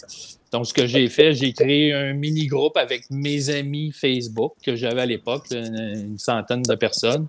Donc, 0.52 0.66
ce 0.66 0.74
que 0.74 0.86
j'ai 0.86 1.08
fait, 1.08 1.32
j'ai 1.32 1.54
créé 1.54 1.94
un 1.94 2.12
mini-groupe 2.12 2.76
avec 2.76 3.10
mes 3.10 3.48
amis 3.48 3.90
Facebook 3.90 4.52
que 4.62 4.76
j'avais 4.76 5.00
à 5.00 5.06
l'époque, 5.06 5.46
une 5.50 6.18
centaine 6.18 6.60
de 6.60 6.74
personnes. 6.74 7.26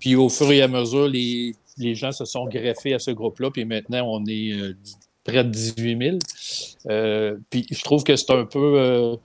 Puis 0.00 0.14
au 0.14 0.30
fur 0.30 0.50
et 0.52 0.62
à 0.62 0.68
mesure, 0.68 1.06
les 1.06 1.54
les 1.78 1.94
gens 1.94 2.12
se 2.12 2.24
sont 2.24 2.46
greffés 2.46 2.94
à 2.94 2.98
ce 2.98 3.10
groupe-là, 3.10 3.50
puis 3.50 3.64
maintenant, 3.64 4.02
on 4.06 4.24
est 4.26 4.52
euh, 4.52 4.76
près 5.24 5.44
de 5.44 5.50
18 5.50 5.98
000. 5.98 6.18
Euh, 6.88 7.36
puis 7.50 7.66
je 7.70 7.82
trouve 7.82 8.04
que 8.04 8.16
c'est 8.16 8.32
un 8.32 8.44
peu. 8.44 8.78
Euh, 8.78 9.16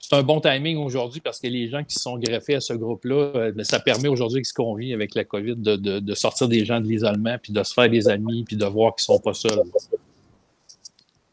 c'est 0.00 0.16
un 0.16 0.22
bon 0.22 0.40
timing 0.40 0.78
aujourd'hui 0.78 1.20
parce 1.20 1.38
que 1.38 1.48
les 1.48 1.68
gens 1.68 1.84
qui 1.84 1.94
sont 1.96 2.16
greffés 2.16 2.54
à 2.54 2.60
ce 2.60 2.72
groupe-là, 2.72 3.50
ben, 3.50 3.62
ça 3.62 3.78
permet 3.78 4.08
aujourd'hui, 4.08 4.42
ce 4.42 4.54
qu'on 4.54 4.74
vit 4.74 4.94
avec 4.94 5.14
la 5.14 5.24
COVID, 5.24 5.56
de, 5.56 6.14
sortir 6.14 6.48
des 6.48 6.64
gens 6.64 6.80
de 6.80 6.86
l'isolement, 6.86 7.36
puis 7.42 7.52
de 7.52 7.62
se 7.62 7.74
faire 7.74 7.90
des 7.90 8.08
amis, 8.08 8.42
puis 8.44 8.56
de 8.56 8.64
voir 8.64 8.94
qu'ils 8.94 9.12
ne 9.12 9.16
sont 9.16 9.22
pas 9.22 9.34
seuls. 9.34 9.60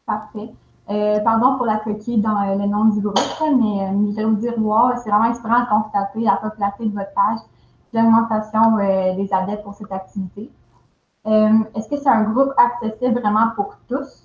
Parfait. 0.04 0.50
pardon 0.86 1.56
pour 1.56 1.64
la 1.64 1.76
coquille 1.78 2.18
dans 2.18 2.54
le 2.54 2.66
nom 2.66 2.84
du 2.92 3.00
groupe, 3.00 3.16
mais 3.40 4.24
vous 4.24 4.36
dire, 4.36 4.58
wow, 4.58 4.90
c'est 5.02 5.08
vraiment 5.08 5.30
inspirant 5.30 5.62
de 5.62 5.68
constater 5.70 6.20
la 6.20 6.36
popularité 6.36 6.84
de 6.84 6.92
votre 6.92 7.14
page 7.14 7.38
l'augmentation 7.92 8.78
euh, 8.78 9.14
des 9.14 9.32
adeptes 9.32 9.62
pour 9.62 9.74
cette 9.74 9.92
activité. 9.92 10.50
Euh, 11.26 11.58
est-ce 11.74 11.88
que 11.88 11.96
c'est 11.96 12.08
un 12.08 12.24
groupe 12.24 12.52
accessible 12.56 13.20
vraiment 13.20 13.50
pour 13.54 13.76
tous? 13.88 14.22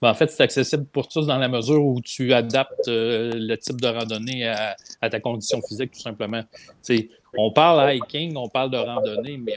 Ben, 0.00 0.10
en 0.10 0.14
fait, 0.14 0.30
c'est 0.30 0.42
accessible 0.42 0.86
pour 0.86 1.08
tous 1.08 1.26
dans 1.26 1.38
la 1.38 1.48
mesure 1.48 1.84
où 1.84 2.00
tu 2.00 2.32
adaptes 2.32 2.88
euh, 2.88 3.32
le 3.34 3.56
type 3.56 3.80
de 3.80 3.88
randonnée 3.88 4.48
à, 4.48 5.10
ta 5.10 5.20
condition 5.20 5.60
physique, 5.62 5.92
tout 5.92 6.00
simplement. 6.00 6.42
on 7.36 7.52
parle 7.52 7.94
hiking, 7.94 8.36
on 8.36 8.48
parle 8.48 8.70
de 8.70 8.78
randonnée, 8.78 9.36
mais 9.38 9.54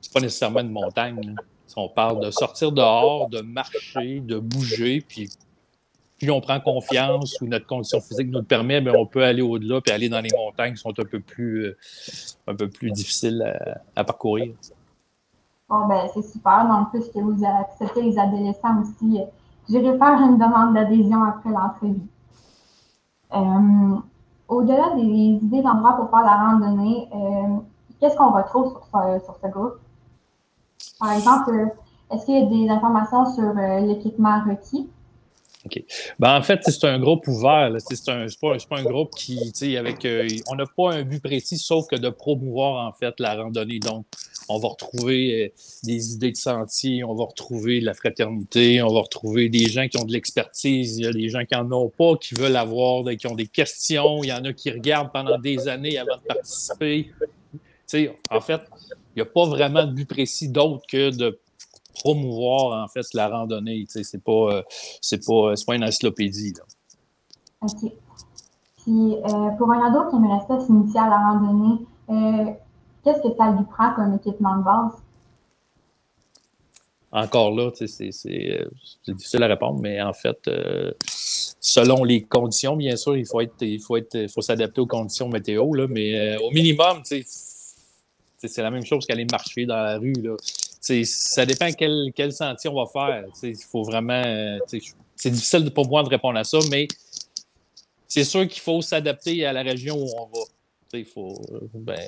ce 0.00 0.08
n'est 0.08 0.12
pas 0.12 0.20
nécessairement 0.20 0.60
une 0.60 0.70
montagne. 0.70 1.34
On 1.76 1.88
parle 1.88 2.24
de 2.24 2.30
sortir 2.30 2.70
dehors, 2.70 3.28
de 3.28 3.40
marcher, 3.40 4.20
de 4.20 4.38
bouger, 4.38 5.04
puis 5.06 5.28
plus 6.18 6.30
on 6.30 6.40
prend 6.40 6.60
confiance 6.60 7.40
ou 7.40 7.46
notre 7.46 7.66
condition 7.66 8.00
physique 8.00 8.28
nous 8.30 8.38
le 8.38 8.44
permet, 8.44 8.80
bien, 8.80 8.92
on 8.96 9.06
peut 9.06 9.24
aller 9.24 9.42
au-delà 9.42 9.80
et 9.86 9.90
aller 9.90 10.08
dans 10.08 10.20
les 10.20 10.30
montagnes 10.36 10.74
qui 10.74 10.80
sont 10.80 10.90
un 10.98 11.04
peu 11.04 11.20
plus, 11.20 11.64
euh, 11.64 11.76
un 12.46 12.54
peu 12.54 12.68
plus 12.68 12.90
difficiles 12.90 13.42
à, 13.96 14.04
parcourir. 14.04 14.54
Bon, 15.68 15.86
ben, 15.86 16.06
c'est 16.12 16.22
super. 16.22 16.68
Donc, 16.68 16.90
puisque 16.92 17.16
vous 17.16 17.44
acceptez 17.44 18.02
les 18.02 18.18
adolescents 18.18 18.80
aussi, 18.82 19.20
euh, 19.20 19.24
j'irai 19.68 19.98
faire 19.98 20.20
une 20.20 20.38
demande 20.38 20.74
d'adhésion 20.74 21.22
après 21.24 21.50
l'entrevue. 21.50 22.08
Euh, 23.34 23.96
au-delà 24.48 24.94
des 24.94 25.02
idées 25.02 25.62
d'endroits 25.62 25.94
pour 25.94 26.10
faire 26.10 26.22
la 26.22 26.36
randonnée, 26.36 27.08
qu'est-ce 27.98 28.14
qu'on 28.16 28.30
retrouve 28.30 28.78
sur 29.24 29.36
ce 29.42 29.48
groupe? 29.48 29.78
Par 31.00 31.12
exemple, 31.12 31.72
est-ce 32.12 32.26
qu'il 32.26 32.38
y 32.38 32.42
a 32.42 32.46
des 32.46 32.70
informations 32.70 33.24
sur 33.34 33.54
l'équipement 33.54 34.44
requis? 34.46 34.88
OK. 35.66 35.82
Ben, 36.18 36.36
en 36.36 36.42
fait, 36.42 36.60
c'est 36.62 36.84
un 36.84 36.98
groupe 36.98 37.26
ouvert. 37.26 37.74
C'est 37.78 38.04
pas, 38.04 38.26
pas, 38.68 38.76
un 38.78 38.82
groupe 38.84 39.10
qui, 39.16 39.76
avec. 39.76 40.04
Euh, 40.04 40.28
on 40.48 40.56
n'a 40.56 40.66
pas 40.66 40.92
un 40.92 41.02
but 41.02 41.22
précis, 41.22 41.56
sauf 41.56 41.86
que 41.86 41.96
de 41.96 42.10
promouvoir, 42.10 42.86
en 42.86 42.92
fait, 42.92 43.14
la 43.18 43.34
randonnée. 43.34 43.78
Donc, 43.78 44.04
on 44.48 44.58
va 44.58 44.68
retrouver 44.68 45.44
euh, 45.44 45.48
des 45.84 46.12
idées 46.12 46.32
de 46.32 46.36
sentiers, 46.36 47.02
on 47.02 47.14
va 47.14 47.24
retrouver 47.24 47.80
la 47.80 47.94
fraternité, 47.94 48.82
on 48.82 48.92
va 48.92 49.00
retrouver 49.00 49.48
des 49.48 49.66
gens 49.66 49.88
qui 49.88 49.98
ont 49.98 50.04
de 50.04 50.12
l'expertise, 50.12 50.98
il 50.98 51.04
y 51.04 51.08
a 51.08 51.12
des 51.12 51.30
gens 51.30 51.44
qui 51.44 51.54
n'en 51.54 51.70
ont 51.72 51.88
pas, 51.88 52.16
qui 52.16 52.34
veulent 52.34 52.56
avoir, 52.56 53.04
qui 53.16 53.26
ont 53.26 53.34
des 53.34 53.46
questions, 53.46 54.22
il 54.22 54.28
y 54.28 54.32
en 54.32 54.44
a 54.44 54.52
qui 54.52 54.70
regardent 54.70 55.12
pendant 55.12 55.38
des 55.38 55.68
années 55.68 55.96
avant 55.96 56.16
de 56.16 56.26
participer. 56.26 57.10
en 58.30 58.40
fait, 58.40 58.60
il 59.16 59.22
n'y 59.22 59.22
a 59.22 59.26
pas 59.26 59.46
vraiment 59.46 59.86
de 59.86 59.92
but 59.92 60.08
précis 60.08 60.48
d'autre 60.48 60.84
que 60.88 61.10
de 61.10 61.38
promouvoir 61.94 62.84
en 62.84 62.88
fait 62.88 63.06
la 63.14 63.28
randonnée. 63.28 63.84
Tu 63.86 63.92
sais, 63.92 64.04
c'est 64.04 64.22
pas, 64.22 64.32
euh, 64.32 64.62
c'est 65.00 65.24
pas, 65.24 65.50
euh, 65.50 65.54
pas 65.66 65.74
une 65.74 65.84
encyclopédie. 65.84 66.54
OK. 67.62 67.92
Puis 68.82 69.16
euh, 69.16 69.50
pour 69.56 69.72
un 69.72 69.86
ado 69.86 70.10
qui 70.10 70.16
aimerait 70.16 70.44
ça 70.46 70.60
s'initier 70.60 71.00
à 71.00 71.08
la 71.08 71.16
randonnée, 71.16 71.86
qu'est-ce 73.02 73.22
que 73.22 73.34
ça 73.36 73.50
lui 73.50 73.64
prend 73.64 73.94
comme 73.94 74.14
équipement 74.14 74.58
de 74.58 74.64
base? 74.64 74.92
Encore 77.12 77.52
là, 77.52 77.70
c'est, 77.74 77.86
c'est, 77.86 78.66
difficile 79.06 79.42
à 79.44 79.46
répondre, 79.46 79.78
mais 79.80 80.02
en 80.02 80.12
fait, 80.12 80.50
selon 81.60 82.02
les 82.02 82.22
conditions, 82.22 82.76
bien 82.76 82.96
sûr, 82.96 83.16
il 83.16 83.24
faut 83.24 83.40
être, 83.40 83.54
il 83.60 83.80
faut 83.80 83.96
être, 83.96 84.26
faut 84.34 84.42
s'adapter 84.42 84.80
aux 84.80 84.86
conditions 84.86 85.28
météo, 85.28 85.72
là, 85.74 85.86
mais 85.88 86.36
au 86.38 86.50
minimum, 86.50 87.02
c'est 87.04 88.62
la 88.62 88.70
même 88.72 88.84
chose 88.84 89.06
qu'aller 89.06 89.26
marcher 89.30 89.64
dans 89.64 89.76
la 89.76 89.96
rue. 89.96 90.12
Là 90.14 90.34
ça 91.04 91.46
dépend 91.46 91.70
quel, 91.72 92.12
quel 92.14 92.32
sentier 92.32 92.70
on 92.70 92.74
va 92.74 92.86
faire. 92.86 93.24
Il 93.42 93.56
faut 93.56 93.82
vraiment. 93.82 94.58
C'est 95.16 95.30
difficile 95.30 95.70
pour 95.70 95.88
moi 95.88 96.02
de 96.02 96.08
répondre 96.08 96.38
à 96.38 96.44
ça, 96.44 96.58
mais 96.70 96.88
c'est 98.06 98.24
sûr 98.24 98.46
qu'il 98.46 98.62
faut 98.62 98.82
s'adapter 98.82 99.46
à 99.46 99.52
la 99.52 99.62
région 99.62 99.96
où 99.96 100.08
on 100.18 100.26
va. 100.26 100.44
Il 100.92 101.04
faut. 101.04 101.34
Ben, 101.74 101.98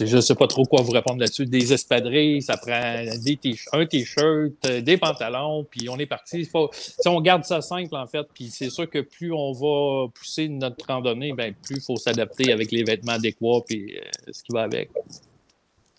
je 0.00 0.16
ne 0.16 0.20
sais 0.20 0.34
pas 0.34 0.46
trop 0.46 0.64
quoi 0.64 0.82
vous 0.82 0.92
répondre 0.92 1.20
là-dessus. 1.20 1.46
Des 1.46 1.72
espadrilles, 1.72 2.42
ça 2.42 2.56
prend 2.56 3.02
des 3.22 3.38
un 3.72 3.86
t-shirt, 3.86 4.60
des 4.62 4.96
pantalons, 4.96 5.64
puis 5.64 5.88
on 5.88 5.98
est 5.98 6.06
parti. 6.06 6.44
Faut, 6.44 6.70
on 7.06 7.20
garde 7.20 7.44
ça 7.44 7.60
simple, 7.62 7.96
en 7.96 8.06
fait, 8.06 8.26
puis 8.34 8.50
c'est 8.50 8.70
sûr 8.70 8.88
que 8.88 9.00
plus 9.00 9.32
on 9.32 9.52
va 9.52 10.08
pousser 10.12 10.48
notre 10.48 10.84
randonnée, 10.86 11.32
ben, 11.32 11.54
plus 11.54 11.76
il 11.76 11.82
faut 11.82 11.96
s'adapter 11.96 12.52
avec 12.52 12.70
les 12.72 12.84
vêtements 12.84 13.12
adéquats 13.12 13.62
euh, 13.70 13.86
ce 14.30 14.42
qui 14.42 14.52
va 14.52 14.62
avec. 14.62 14.90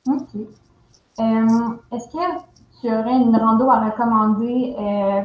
OK. 0.07 0.47
Euh, 1.19 1.95
est-ce 1.95 2.07
que 2.10 2.81
tu 2.81 2.88
aurais 2.88 3.17
une 3.17 3.36
rando 3.36 3.69
à 3.69 3.89
recommander 3.89 4.75
euh, 4.77 5.22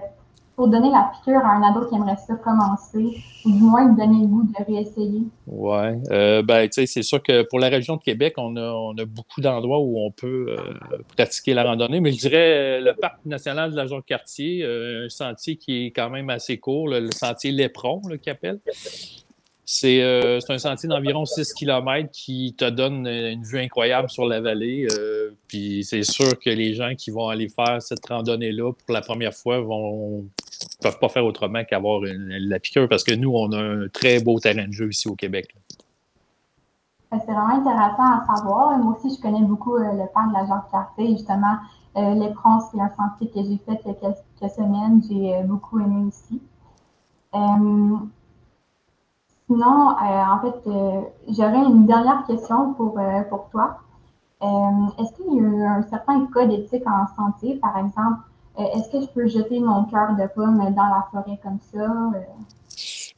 pour 0.55 0.69
donner 0.69 0.91
la 0.91 1.11
piqûre 1.15 1.41
à 1.45 1.55
un 1.55 1.63
ado 1.63 1.89
qui 1.89 1.97
aimerait 1.97 2.17
ça 2.17 2.35
commencer, 2.37 3.23
ou 3.45 3.51
du 3.51 3.63
moins 3.63 3.89
lui 3.89 3.97
donner 3.97 4.21
le 4.21 4.27
goût 4.27 4.45
de 4.45 4.65
réessayer? 4.65 5.23
Oui. 5.47 5.79
Euh, 6.11 6.43
ben, 6.43 6.69
tu 6.69 6.75
sais, 6.75 6.87
c'est 6.87 7.03
sûr 7.03 7.23
que 7.23 7.43
pour 7.43 7.59
la 7.59 7.69
région 7.69 7.97
de 7.97 8.03
Québec, 8.03 8.35
on 8.37 8.57
a, 8.57 9.05
beaucoup 9.05 9.41
d'endroits 9.41 9.81
où 9.81 9.99
on 9.99 10.11
peut 10.11 10.57
pratiquer 11.17 11.55
la 11.55 11.65
randonnée, 11.65 12.01
mais 12.01 12.13
je 12.13 12.19
dirais 12.19 12.81
le 12.81 12.95
Parc 12.95 13.25
national 13.25 13.73
de 13.73 13.77
la 13.77 13.87
Jean-Cartier, 13.87 14.65
un 14.65 15.09
sentier 15.09 15.57
qui 15.57 15.87
est 15.87 15.91
quand 15.91 16.11
même 16.11 16.31
assez 16.31 16.59
court, 16.59 16.89
le, 16.89 17.11
sentier 17.11 17.51
Lépron, 17.51 18.01
qui 18.23 18.31
appelle. 18.31 18.61
Euh, 19.85 20.41
c'est 20.41 20.53
un 20.53 20.59
sentier 20.59 20.89
d'environ 20.89 21.25
6 21.25 21.55
km 21.55 22.11
qui 22.13 22.55
te 22.57 22.69
donne 22.69 23.07
une 23.07 23.43
vue 23.43 23.61
incroyable 23.61 24.11
sur 24.11 24.27
la 24.27 24.41
vallée. 24.41 24.89
Euh, 24.99 25.31
puis 25.47 25.85
c'est 25.85 26.03
sûr 26.03 26.39
que 26.39 26.51
les 26.51 26.75
gens 26.75 26.95
qui 26.97 27.11
vont 27.11 27.29
aller 27.29 27.49
faire 27.49 27.81
cette 27.81 28.05
randonnée-là 28.07 28.73
pour 28.73 28.95
la 28.95 29.01
première 29.01 29.35
fois 29.35 29.61
vont 29.61 30.27
peuvent 30.83 30.99
pas 30.99 31.09
faire 31.09 31.25
autrement 31.25 31.63
qu'avoir 31.65 32.01
la 32.05 32.59
piqûre 32.59 32.89
parce 32.89 33.05
que 33.05 33.15
nous, 33.15 33.33
on 33.33 33.53
a 33.53 33.59
un 33.59 33.89
très 33.89 34.21
beau 34.21 34.39
terrain 34.41 34.67
de 34.67 34.73
jeu 34.73 34.91
ici 34.91 35.09
au 35.09 35.15
Québec. 35.15 35.55
Ben, 37.11 37.19
c'est 37.21 37.33
vraiment 37.33 37.55
intéressant 37.55 38.03
à 38.03 38.37
savoir. 38.37 38.79
Moi 38.79 38.97
aussi, 38.97 39.15
je 39.15 39.21
connais 39.21 39.43
beaucoup 39.43 39.77
euh, 39.77 39.93
le 39.93 40.13
parc 40.13 40.29
de 40.29 40.35
la 40.35 40.47
Jacques-Cartier. 40.47 41.17
Justement, 41.17 41.57
l'éperon, 41.97 42.61
c'est 42.71 42.81
un 42.81 42.91
sentier 42.97 43.29
que 43.29 43.43
j'ai 43.49 43.59
fait 43.59 43.81
il 43.85 43.89
y 43.89 43.91
a 43.91 43.95
quelques 43.95 44.53
semaines. 44.53 45.03
J'ai 45.09 45.43
beaucoup 45.45 45.79
aimé 45.81 46.07
aussi. 46.09 46.41
Sinon, 49.51 49.91
euh, 49.91 50.05
en 50.05 50.41
fait, 50.43 50.71
euh, 50.71 51.01
j'aurais 51.29 51.67
une 51.67 51.85
dernière 51.85 52.23
question 52.25 52.73
pour, 52.75 52.97
euh, 53.01 53.23
pour 53.29 53.49
toi. 53.51 53.81
est-ce 54.41 55.13
qu'il 55.17 55.35
y 55.35 55.41
a 55.41 55.73
un 55.73 55.83
certain 55.83 56.25
code 56.27 56.53
éthique 56.53 56.85
en 56.87 57.05
santé, 57.17 57.57
par 57.57 57.77
exemple? 57.77 58.21
est-ce 58.59 58.91
que 58.91 59.01
je 59.01 59.07
peux 59.07 59.27
jeter 59.27 59.59
mon 59.59 59.85
cœur 59.85 60.15
de 60.17 60.27
pomme 60.35 60.59
dans 60.59 60.85
la 60.85 61.07
forêt 61.11 61.39
comme 61.43 61.59
ça? 61.73 61.89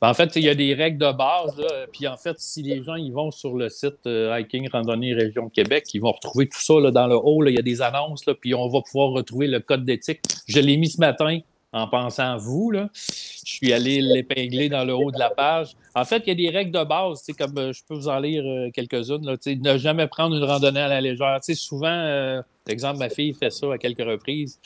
Ben, 0.00 0.08
en 0.08 0.14
fait, 0.14 0.36
il 0.36 0.44
y 0.44 0.48
a 0.48 0.54
des 0.54 0.72
règles 0.72 0.98
de 0.98 1.12
base. 1.12 1.60
Puis 1.92 2.06
en 2.06 2.16
fait, 2.16 2.38
si 2.38 2.62
les 2.62 2.82
gens 2.82 2.94
ils 2.94 3.12
vont 3.12 3.30
sur 3.32 3.56
le 3.56 3.68
site 3.68 4.06
Hiking 4.06 4.68
Randonnée 4.70 5.14
Région 5.14 5.48
Québec, 5.48 5.84
ils 5.94 6.00
vont 6.00 6.12
retrouver 6.12 6.48
tout 6.48 6.60
ça 6.60 6.74
dans 6.92 7.06
le 7.08 7.16
haut. 7.16 7.44
il 7.44 7.54
y 7.54 7.58
a 7.58 7.62
des 7.62 7.82
annonces, 7.82 8.24
là, 8.26 8.34
puis 8.34 8.54
on 8.54 8.68
va 8.68 8.80
pouvoir 8.82 9.10
retrouver 9.10 9.48
le 9.48 9.58
code 9.60 9.84
d'éthique. 9.84 10.20
Je 10.46 10.60
l'ai 10.60 10.76
mis 10.76 10.88
ce 10.88 11.00
matin 11.00 11.40
en 11.72 11.88
pensant 11.88 12.34
à 12.34 12.36
vous. 12.36 12.70
Là. 12.70 12.88
Je 12.94 13.50
suis 13.50 13.72
allé 13.72 14.00
l'épingler 14.00 14.68
dans 14.68 14.84
le 14.84 14.94
haut 14.94 15.10
de 15.10 15.18
la 15.18 15.30
page. 15.30 15.74
En 15.94 16.04
fait, 16.04 16.22
il 16.26 16.28
y 16.28 16.32
a 16.32 16.50
des 16.50 16.56
règles 16.56 16.72
de 16.72 16.84
base, 16.84 17.24
comme 17.38 17.58
euh, 17.58 17.72
je 17.72 17.82
peux 17.86 17.94
vous 17.94 18.08
en 18.08 18.18
lire 18.18 18.44
euh, 18.46 18.70
quelques-unes. 18.70 19.36
Ne 19.46 19.78
jamais 19.78 20.06
prendre 20.06 20.36
une 20.36 20.44
randonnée 20.44 20.80
à 20.80 20.88
la 20.88 21.00
légère. 21.00 21.38
souvent, 21.54 21.88
euh, 21.88 22.42
exemple, 22.68 22.98
ma 22.98 23.08
fille 23.08 23.34
fait 23.34 23.50
ça 23.50 23.72
à 23.72 23.78
quelques 23.78 24.04
reprises. 24.04 24.58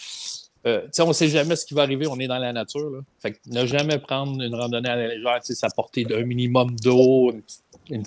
on 0.64 1.08
ne 1.08 1.12
sait 1.12 1.28
jamais 1.28 1.54
ce 1.56 1.64
qui 1.64 1.74
va 1.74 1.82
arriver, 1.82 2.06
on 2.08 2.18
est 2.18 2.26
dans 2.26 2.38
la 2.38 2.52
nature. 2.52 2.90
Là. 2.90 2.98
Fait 3.20 3.40
ne 3.46 3.64
jamais 3.66 3.98
prendre 3.98 4.40
une 4.42 4.54
randonnée 4.54 4.88
à 4.88 4.96
la 4.96 5.08
légère, 5.08 5.38
s'apporter 5.42 6.04
d'un 6.04 6.24
minimum 6.24 6.74
d'eau, 6.82 7.32
une, 7.88 8.02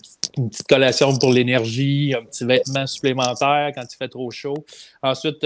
petite 0.50 0.68
collation 0.68 1.18
pour 1.18 1.32
l'énergie, 1.32 2.14
un 2.18 2.26
petit 2.26 2.44
vêtement 2.44 2.86
supplémentaire 2.86 3.72
quand 3.74 3.84
il 3.84 3.96
fait 3.96 4.10
trop 4.10 4.30
chaud. 4.30 4.66
Ensuite, 5.02 5.46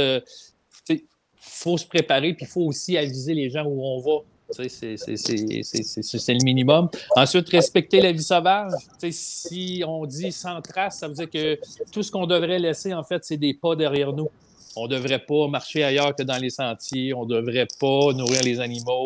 faut 1.45 1.77
se 1.77 1.85
préparer, 1.85 2.33
puis 2.33 2.45
il 2.45 2.49
faut 2.49 2.61
aussi 2.61 2.97
aviser 2.97 3.33
les 3.33 3.49
gens 3.49 3.65
où 3.65 3.83
on 3.83 3.99
va. 3.99 4.23
C'est 4.51 6.33
le 6.33 6.43
minimum. 6.43 6.89
Ensuite, 7.15 7.49
respecter 7.49 8.01
la 8.01 8.11
vie 8.11 8.23
sauvage. 8.23 8.71
si 9.11 9.83
on 9.85 10.05
dit 10.05 10.31
sans 10.31 10.61
trace, 10.61 10.99
ça 10.99 11.07
veut 11.07 11.13
dire 11.13 11.29
que 11.29 11.59
tout 11.91 12.03
ce 12.03 12.11
qu'on 12.11 12.27
devrait 12.27 12.59
laisser, 12.59 12.93
en 12.93 13.03
fait, 13.03 13.23
c'est 13.23 13.37
des 13.37 13.53
pas 13.53 13.75
derrière 13.75 14.13
nous. 14.13 14.29
On 14.75 14.87
ne 14.87 14.95
devrait 14.95 15.19
pas 15.19 15.47
marcher 15.47 15.83
ailleurs 15.83 16.15
que 16.15 16.23
dans 16.23 16.37
les 16.37 16.49
sentiers. 16.49 17.13
On 17.13 17.25
ne 17.25 17.35
devrait 17.35 17.67
pas 17.79 18.13
nourrir 18.13 18.43
les 18.43 18.59
animaux. 18.59 19.05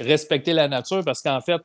respecter 0.00 0.52
la 0.52 0.68
nature 0.68 1.02
parce 1.04 1.22
qu'en 1.22 1.40
fait, 1.40 1.60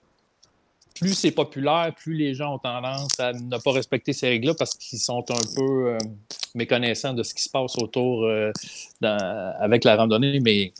plus 0.99 1.13
c'est 1.13 1.31
populaire, 1.31 1.93
plus 1.95 2.15
les 2.15 2.33
gens 2.33 2.55
ont 2.55 2.59
tendance 2.59 3.19
à 3.19 3.33
ne 3.33 3.57
pas 3.57 3.71
respecter 3.71 4.13
ces 4.13 4.29
règles-là 4.29 4.53
parce 4.57 4.75
qu'ils 4.75 4.99
sont 4.99 5.23
un 5.29 5.55
peu 5.55 5.89
euh, 5.89 5.97
méconnaissants 6.55 7.13
de 7.13 7.23
ce 7.23 7.33
qui 7.33 7.43
se 7.43 7.49
passe 7.49 7.77
autour 7.77 8.23
euh, 8.25 8.51
avec 9.01 9.83
la 9.83 9.95
randonnée, 9.95 10.39
mais 10.39 10.63
il 10.63 10.73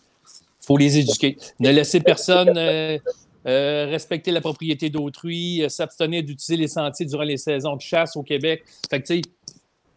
faut 0.62 0.78
les 0.78 0.98
éduquer. 0.98 1.38
Ne 1.60 1.70
laisser 1.72 2.00
personne 2.00 2.58
euh, 2.58 3.00
respecter 3.46 4.32
la 4.32 4.42
propriété 4.42 4.90
d'autrui, 4.90 5.64
s'abstenir 5.70 6.24
d'utiliser 6.24 6.58
les 6.58 6.68
sentiers 6.68 7.06
durant 7.06 7.24
les 7.24 7.38
saisons 7.38 7.76
de 7.76 7.82
chasse 7.82 8.16
au 8.16 8.24
Québec. 8.24 8.64
Fait 8.90 9.02
que, 9.02 9.14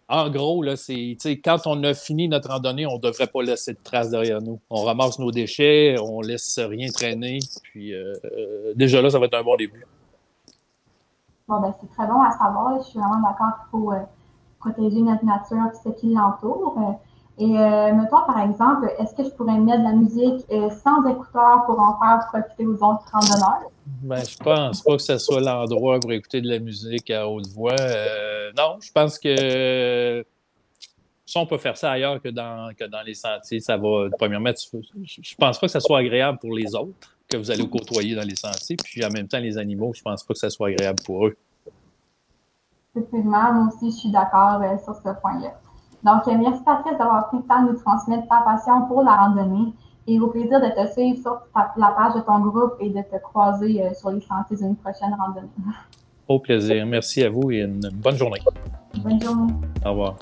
en 0.09 0.29
gros, 0.29 0.63
là, 0.63 0.77
c'est, 0.77 1.17
quand 1.45 1.67
on 1.67 1.83
a 1.85 1.95
fini 1.95 2.29
notre 2.29 2.51
randonnée, 2.51 2.85
on 2.85 2.97
ne 2.97 3.01
devrait 3.01 3.29
pas 3.29 3.43
laisser 3.43 3.73
de 3.75 3.79
traces 3.83 4.11
derrière 4.11 4.43
nous. 4.43 4.61
On 4.69 4.83
ramasse 4.83 5.19
nos 5.19 5.31
déchets, 5.31 5.97
on 6.01 6.21
laisse 6.21 6.59
rien 6.59 6.89
traîner. 6.91 7.39
Puis 7.63 7.93
déjà 8.75 9.01
là, 9.01 9.11
ça 9.11 9.19
va 9.19 9.27
être 9.27 9.35
un 9.35 9.45
bon 9.45 9.57
début. 9.57 9.85
Bon, 11.51 11.61
ben, 11.61 11.75
c'est 11.81 11.91
très 11.91 12.07
bon 12.07 12.23
à 12.23 12.31
savoir. 12.31 12.79
Je 12.79 12.89
suis 12.91 13.01
vraiment 13.01 13.29
d'accord 13.29 13.59
qu'il 13.59 13.71
faut 13.73 13.93
euh, 13.93 13.97
protéger 14.61 15.03
notre 15.03 15.25
nature 15.25 15.59
et 15.67 15.77
ce 15.83 16.01
qui 16.01 16.15
l'entoure. 16.15 16.77
Euh, 16.79 17.43
et 17.43 17.59
euh, 17.59 17.93
mettons, 17.93 18.25
par 18.25 18.39
exemple, 18.39 18.89
est-ce 19.01 19.17
que 19.17 19.25
je 19.25 19.31
pourrais 19.31 19.59
mettre 19.59 19.81
de 19.81 19.85
la 19.85 19.95
musique 19.95 20.47
sans 20.85 21.05
écouteurs 21.09 21.65
pour 21.67 21.81
en 21.81 21.99
faire 21.99 22.25
profiter 22.29 22.67
aux 22.67 22.75
autres 22.75 23.05
randonneurs? 23.13 23.69
Ben, 23.85 24.23
je 24.25 24.37
pense 24.37 24.81
pas 24.83 24.97
que 24.97 25.03
ce 25.03 25.19
soit 25.19 25.41
l'endroit 25.41 25.99
pour 25.99 26.13
écouter 26.13 26.41
de 26.41 26.49
la 26.49 26.61
musique 26.61 27.11
à 27.11 27.29
haute 27.29 27.49
voix. 27.49 27.75
non, 28.57 28.77
je 28.81 28.93
pense 28.93 29.19
que 29.19 30.25
Si 31.31 31.39
on 31.39 31.47
peut 31.47 31.59
faire 31.59 31.77
ça 31.77 31.93
ailleurs 31.93 32.21
que 32.21 32.29
dans, 32.29 32.75
que 32.77 32.83
dans 32.87 33.03
les 33.03 33.15
sentiers, 33.15 33.61
ça 33.61 33.77
va, 33.77 34.09
premièrement, 34.19 34.51
je 34.51 34.79
ne 34.79 35.37
pense 35.39 35.61
pas 35.61 35.67
que 35.69 35.71
ça 35.71 35.79
soit 35.79 36.01
agréable 36.01 36.39
pour 36.41 36.53
les 36.53 36.75
autres 36.75 37.17
que 37.29 37.37
vous 37.37 37.53
allez 37.53 37.69
côtoyer 37.69 38.17
dans 38.17 38.27
les 38.27 38.35
sentiers, 38.35 38.75
puis 38.75 39.05
en 39.05 39.11
même 39.11 39.29
temps, 39.29 39.39
les 39.39 39.57
animaux, 39.57 39.93
je 39.95 40.01
ne 40.01 40.11
pense 40.11 40.25
pas 40.25 40.35
que 40.35 40.41
ça 40.41 40.51
soit 40.51 40.71
agréable 40.71 40.99
pour 41.07 41.29
eux. 41.29 41.37
Effectivement, 42.97 43.53
moi 43.53 43.69
aussi, 43.73 43.93
je 43.93 43.97
suis 43.97 44.11
d'accord 44.11 44.61
euh, 44.61 44.77
sur 44.83 44.97
ce 44.97 45.21
point-là. 45.21 45.55
Donc, 46.03 46.27
euh, 46.27 46.37
merci 46.37 46.65
Patrice 46.65 46.99
d'avoir 46.99 47.29
pris 47.29 47.37
le 47.37 47.45
temps 47.45 47.63
de 47.63 47.71
nous 47.71 47.79
transmettre 47.79 48.27
ta 48.27 48.41
passion 48.41 48.89
pour 48.89 49.05
la 49.05 49.15
randonnée 49.15 49.73
et 50.09 50.19
au 50.19 50.27
plaisir 50.31 50.61
de 50.61 50.67
te 50.67 50.93
suivre 50.93 51.21
sur 51.21 51.39
la 51.77 51.93
page 51.93 52.15
de 52.17 52.27
ton 52.27 52.41
groupe 52.41 52.75
et 52.81 52.91
de 52.91 53.03
te 53.03 53.23
croiser 53.23 53.81
euh, 53.81 53.95
sur 53.95 54.11
les 54.11 54.21
sentiers 54.21 54.57
d'une 54.57 54.75
prochaine 54.75 55.15
randonnée. 55.17 55.47
Au 56.27 56.41
plaisir. 56.41 56.85
Merci 56.87 57.23
à 57.23 57.31
vous 57.31 57.53
et 57.53 57.61
une 57.61 57.89
bonne 57.95 58.17
journée. 58.17 58.41
Bonne 59.05 59.23
journée. 59.23 59.53
Au 59.87 59.91
revoir. 59.91 60.17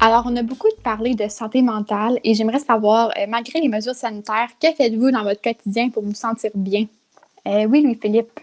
Alors, 0.00 0.24
on 0.26 0.36
a 0.36 0.42
beaucoup 0.42 0.68
parlé 0.84 1.14
de 1.14 1.26
santé 1.28 1.60
mentale 1.60 2.20
et 2.22 2.34
j'aimerais 2.34 2.60
savoir, 2.60 3.10
euh, 3.18 3.26
malgré 3.28 3.60
les 3.60 3.68
mesures 3.68 3.96
sanitaires, 3.96 4.48
que 4.62 4.72
faites-vous 4.72 5.10
dans 5.10 5.24
votre 5.24 5.42
quotidien 5.42 5.90
pour 5.90 6.04
vous 6.04 6.14
sentir 6.14 6.50
bien? 6.54 6.86
Euh, 7.48 7.64
oui, 7.64 7.82
Louis-Philippe. 7.82 8.40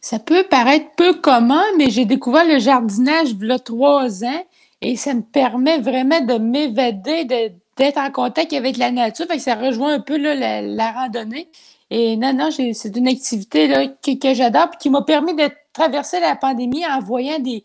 Ça 0.00 0.18
peut 0.18 0.44
paraître 0.50 0.86
peu 0.96 1.14
commun, 1.14 1.62
mais 1.76 1.90
j'ai 1.90 2.04
découvert 2.04 2.44
le 2.44 2.58
jardinage 2.58 3.30
il 3.30 3.46
y 3.46 3.52
a 3.52 3.58
trois 3.60 4.24
ans 4.24 4.44
et 4.80 4.96
ça 4.96 5.14
me 5.14 5.22
permet 5.22 5.78
vraiment 5.78 6.20
de 6.20 6.38
m'évader, 6.38 7.24
d'être 7.24 7.98
en 7.98 8.10
contact 8.10 8.52
avec 8.52 8.78
la 8.78 8.90
nature. 8.90 9.26
Fait 9.26 9.36
que 9.36 9.42
ça 9.42 9.54
rejoint 9.54 9.94
un 9.94 10.00
peu 10.00 10.16
la, 10.16 10.92
randonnée. 10.92 11.48
Et 11.90 12.16
non, 12.16 12.32
non, 12.32 12.50
c'est 12.50 12.96
une 12.96 13.08
activité 13.08 13.92
que, 14.02 14.34
j'adore 14.34 14.70
et 14.74 14.76
qui 14.78 14.90
m'a 14.90 15.02
permis 15.02 15.34
de 15.34 15.48
traverser 15.72 16.18
la 16.20 16.34
pandémie 16.34 16.84
en 16.84 17.00
voyant 17.00 17.38
des, 17.38 17.64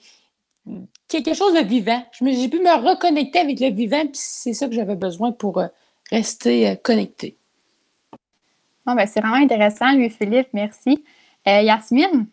quelque 1.22 1.36
chose 1.36 1.54
de 1.54 1.64
vivant. 1.64 2.04
J'ai 2.20 2.50
pu 2.50 2.60
me 2.60 2.90
reconnecter 2.90 3.40
avec 3.40 3.60
le 3.60 3.70
vivant, 3.70 4.02
puis 4.02 4.12
c'est 4.16 4.54
ça 4.54 4.68
que 4.68 4.74
j'avais 4.74 4.96
besoin 4.96 5.32
pour 5.32 5.60
euh, 5.60 5.68
rester 6.12 6.70
euh, 6.70 6.76
connecté. 6.76 7.38
ben, 8.86 9.06
c'est 9.06 9.22
vraiment 9.22 9.36
intéressant, 9.36 9.94
Louis-Philippe, 9.94 10.50
merci. 10.54 11.04
Euh, 11.48 11.62
Yasmine? 11.62 12.28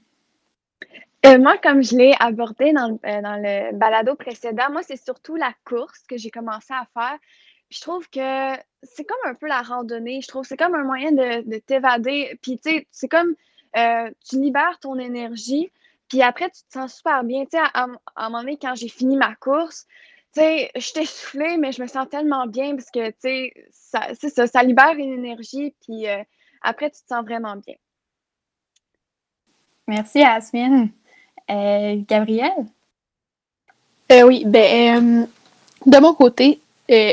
moi, 1.38 1.58
comme 1.58 1.82
je 1.82 1.94
l'ai 1.94 2.14
abordé 2.18 2.72
dans, 2.72 2.98
le 3.02 3.76
balado 3.76 4.14
précédent, 4.14 4.70
moi, 4.72 4.82
c'est 4.82 4.96
surtout 4.96 5.36
la 5.36 5.52
course 5.66 6.00
que 6.08 6.16
j'ai 6.16 6.30
commencé 6.30 6.72
à 6.72 6.86
faire. 6.94 7.18
je 7.68 7.80
trouve 7.82 8.08
que 8.08 8.54
c'est 8.82 9.04
comme 9.04 9.18
un 9.26 9.34
peu 9.34 9.46
la 9.46 9.60
randonnée. 9.60 10.22
Je 10.22 10.28
trouve 10.28 10.42
que 10.42 10.48
c'est 10.48 10.56
comme 10.56 10.74
un 10.74 10.84
moyen 10.84 11.12
de, 11.12 11.46
de 11.46 11.58
t'évader. 11.58 12.38
Puis, 12.40 12.56
tu 12.56 12.70
sais, 12.70 12.86
c'est 12.90 13.08
comme 13.08 13.34
tu 13.74 14.40
libères 14.40 14.78
ton 14.80 14.98
énergie. 14.98 15.70
Puis 16.10 16.22
après, 16.22 16.50
tu 16.50 16.62
te 16.64 16.72
sens 16.72 16.96
super 16.96 17.22
bien. 17.22 17.44
Tu 17.44 17.50
sais, 17.52 17.62
à, 17.72 17.86
un 18.16 18.28
moment 18.28 18.40
donné, 18.40 18.58
quand 18.60 18.74
j'ai 18.74 18.88
fini 18.88 19.16
ma 19.16 19.34
course, 19.36 19.86
tu 20.34 20.40
sais, 20.40 20.70
j'étais 20.74 21.06
soufflée, 21.06 21.56
mais 21.56 21.72
je 21.72 21.80
me 21.80 21.86
sens 21.86 22.08
tellement 22.10 22.46
bien 22.46 22.74
parce 22.74 22.90
que, 22.90 23.10
tu 23.10 23.16
sais, 23.20 23.52
ça, 23.70 24.08
ça, 24.14 24.46
ça 24.48 24.62
libère 24.64 24.94
une 24.98 25.12
énergie. 25.12 25.72
Puis 25.82 26.08
euh, 26.08 26.22
après, 26.62 26.90
tu 26.90 27.00
te 27.00 27.06
sens 27.08 27.24
vraiment 27.24 27.56
bien. 27.56 27.76
Merci, 29.86 30.22
Asmine. 30.22 30.90
Euh, 31.48 31.96
Gabrielle? 32.08 32.66
Euh, 34.10 34.22
oui, 34.22 34.44
ben, 34.44 35.28
de 35.86 35.98
mon 35.98 36.14
côté, 36.14 36.60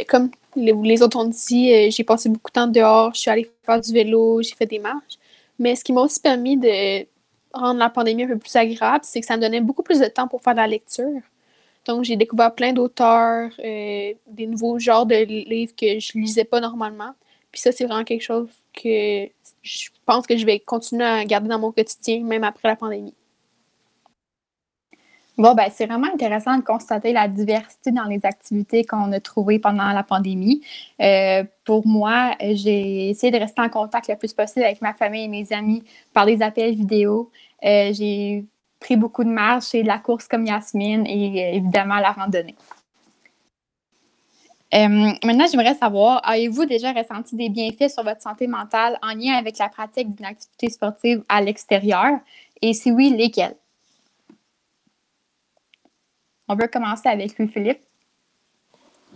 comme 0.08 0.32
les, 0.56 1.04
autres 1.04 1.18
ont 1.18 1.26
dit, 1.26 1.92
j'ai 1.92 2.04
passé 2.04 2.30
beaucoup 2.30 2.50
de 2.50 2.54
temps 2.54 2.68
dehors, 2.68 3.14
je 3.14 3.20
suis 3.20 3.30
allée 3.30 3.52
faire 3.64 3.80
du 3.80 3.94
vélo, 3.94 4.42
j'ai 4.42 4.56
fait 4.56 4.66
des 4.66 4.80
marches. 4.80 5.20
Mais 5.60 5.76
ce 5.76 5.84
qui 5.84 5.94
m'a 5.94 6.02
aussi 6.02 6.20
permis 6.20 6.58
de 6.58 7.06
rendre 7.54 7.80
la 7.80 7.90
pandémie 7.90 8.24
un 8.24 8.28
peu 8.28 8.38
plus 8.38 8.56
agréable, 8.56 9.04
c'est 9.04 9.20
que 9.22 9.26
ça 9.26 9.38
me 9.38 9.42
donnait 9.42 9.62
beaucoup 9.62 9.84
plus 9.84 10.00
de 10.00 10.06
temps 10.06 10.28
pour 10.28 10.42
faire 10.42 10.54
de 10.54 10.60
la 10.60 10.68
lecture. 10.68 11.22
Donc, 11.86 12.04
j'ai 12.04 12.18
découvert 12.18 12.54
plein 12.54 12.74
d'auteurs, 12.74 13.52
euh, 13.60 14.14
des 14.28 14.48
nouveaux 14.48 14.78
genres 14.78 15.06
de 15.06 15.16
livres 15.16 15.74
que 15.76 16.00
je 16.00 16.18
lisais 16.18 16.44
pas 16.44 16.60
normalement. 16.60 17.14
Puis 17.52 17.62
ça, 17.62 17.72
c'est 17.72 17.86
vraiment 17.86 18.04
quelque 18.04 18.24
chose 18.24 18.50
que 18.74 19.28
je 19.62 19.90
pense 20.06 20.28
que 20.28 20.38
je 20.38 20.46
vais 20.46 20.60
continuer 20.60 21.06
à 21.06 21.24
garder 21.26 21.48
dans 21.48 21.60
mon 21.60 21.72
quotidien, 21.72 22.24
même 22.24 22.44
après 22.44 22.68
la 22.68 22.76
pandémie. 22.76 23.14
Bon, 25.38 25.54
ben, 25.54 25.70
c'est 25.72 25.86
vraiment 25.86 26.08
intéressant 26.12 26.58
de 26.58 26.64
constater 26.64 27.14
la 27.14 27.28
diversité 27.28 27.92
dans 27.92 28.06
les 28.06 28.26
activités 28.26 28.84
qu'on 28.84 29.12
a 29.12 29.20
trouvées 29.20 29.60
pendant 29.60 29.92
la 29.92 30.02
pandémie. 30.02 30.64
Euh, 31.00 31.44
pour 31.64 31.86
moi, 31.86 32.32
j'ai 32.40 33.10
essayé 33.10 33.32
de 33.32 33.38
rester 33.38 33.62
en 33.62 33.70
contact 33.70 34.08
le 34.08 34.16
plus 34.16 34.34
possible 34.34 34.66
avec 34.66 34.82
ma 34.82 34.96
famille 34.96 35.26
et 35.26 35.28
mes 35.28 35.54
amis 35.54 35.84
par 36.12 36.26
des 36.26 36.42
appels 36.42 36.74
vidéo. 36.74 37.30
Euh, 37.64 37.94
j'ai 37.94 38.46
pris 38.80 38.96
beaucoup 38.96 39.24
de 39.24 39.30
marches 39.30 39.76
et 39.76 39.84
de 39.84 39.88
la 39.88 40.00
course 40.00 40.28
comme 40.28 40.44
Yasmine 40.48 41.06
et 41.06 41.54
euh, 41.54 41.58
évidemment 41.58 41.98
la 41.98 42.14
randonnée. 42.14 42.56
maintenant, 44.74 45.46
j'aimerais 45.52 45.76
savoir, 45.76 46.20
avez-vous 46.28 46.66
déjà 46.66 46.94
ressenti 46.94 47.36
des 47.36 47.50
bienfaits 47.50 47.90
sur 47.94 48.04
votre 48.04 48.22
santé 48.22 48.48
mentale 48.48 48.98
en 49.04 49.14
lien 49.14 49.36
avec 49.36 49.60
la 49.60 49.70
pratique 49.70 50.16
d'une 50.16 50.26
activité 50.26 50.72
sportive 50.72 51.24
à 51.30 51.42
l'extérieur? 51.42 52.20
Et 52.64 52.74
si 52.74 52.92
oui, 52.92 53.12
lesquels? 53.16 53.56
On 56.48 56.56
peut 56.56 56.68
commencer 56.68 57.10
avec 57.10 57.38
lui, 57.38 57.48
Philippe. 57.48 57.80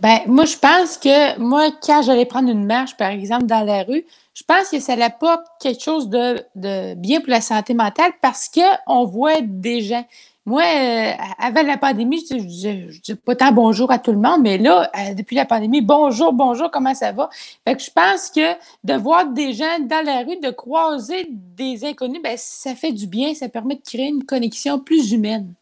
Ben, 0.02 0.18
moi, 0.26 0.46
je 0.46 0.56
pense 0.56 0.98
que 0.98 1.38
moi, 1.38 1.70
quand 1.80 2.02
j'allais 2.02 2.26
prendre 2.26 2.50
une 2.50 2.66
marche, 2.66 2.96
par 2.96 3.10
exemple, 3.10 3.46
dans 3.46 3.64
la 3.64 3.84
rue, 3.84 4.04
je 4.34 4.42
pense 4.42 4.68
que 4.68 4.80
ça 4.80 4.94
apporte 4.94 5.46
quelque 5.60 5.80
chose 5.80 6.08
de, 6.08 6.94
bien 6.94 7.20
pour 7.20 7.30
la 7.30 7.40
santé 7.40 7.72
mentale 7.72 8.10
parce 8.20 8.50
qu'on 8.50 9.04
voit 9.04 9.40
des 9.42 9.80
gens. 9.80 10.04
Moi, 10.44 10.62
euh, 10.62 11.12
avant 11.38 11.62
la 11.62 11.76
pandémie, 11.76 12.24
je 12.28 12.34
ne 12.34 12.90
dis 13.00 13.14
pas 13.14 13.36
tant 13.36 13.52
bonjour 13.52 13.92
à 13.92 14.00
tout 14.00 14.10
le 14.10 14.18
monde, 14.18 14.40
mais 14.42 14.58
là, 14.58 14.90
euh, 14.98 15.14
depuis 15.14 15.36
la 15.36 15.44
pandémie, 15.44 15.82
bonjour, 15.82 16.32
bonjour, 16.32 16.68
comment 16.72 16.94
ça 16.94 17.12
va? 17.12 17.30
Fait 17.64 17.76
que 17.76 17.82
je 17.82 17.90
pense 17.92 18.28
que 18.28 18.54
de 18.82 18.94
voir 18.94 19.28
des 19.28 19.52
gens 19.52 19.78
dans 19.82 20.04
la 20.04 20.24
rue, 20.24 20.40
de 20.40 20.50
croiser 20.50 21.28
des 21.30 21.84
inconnus, 21.84 22.20
ben, 22.20 22.34
ça 22.36 22.74
fait 22.74 22.90
du 22.90 23.06
bien, 23.06 23.34
ça 23.34 23.48
permet 23.48 23.76
de 23.76 23.82
créer 23.82 24.08
une 24.08 24.24
connexion 24.24 24.80
plus 24.80 25.12
humaine. 25.12 25.54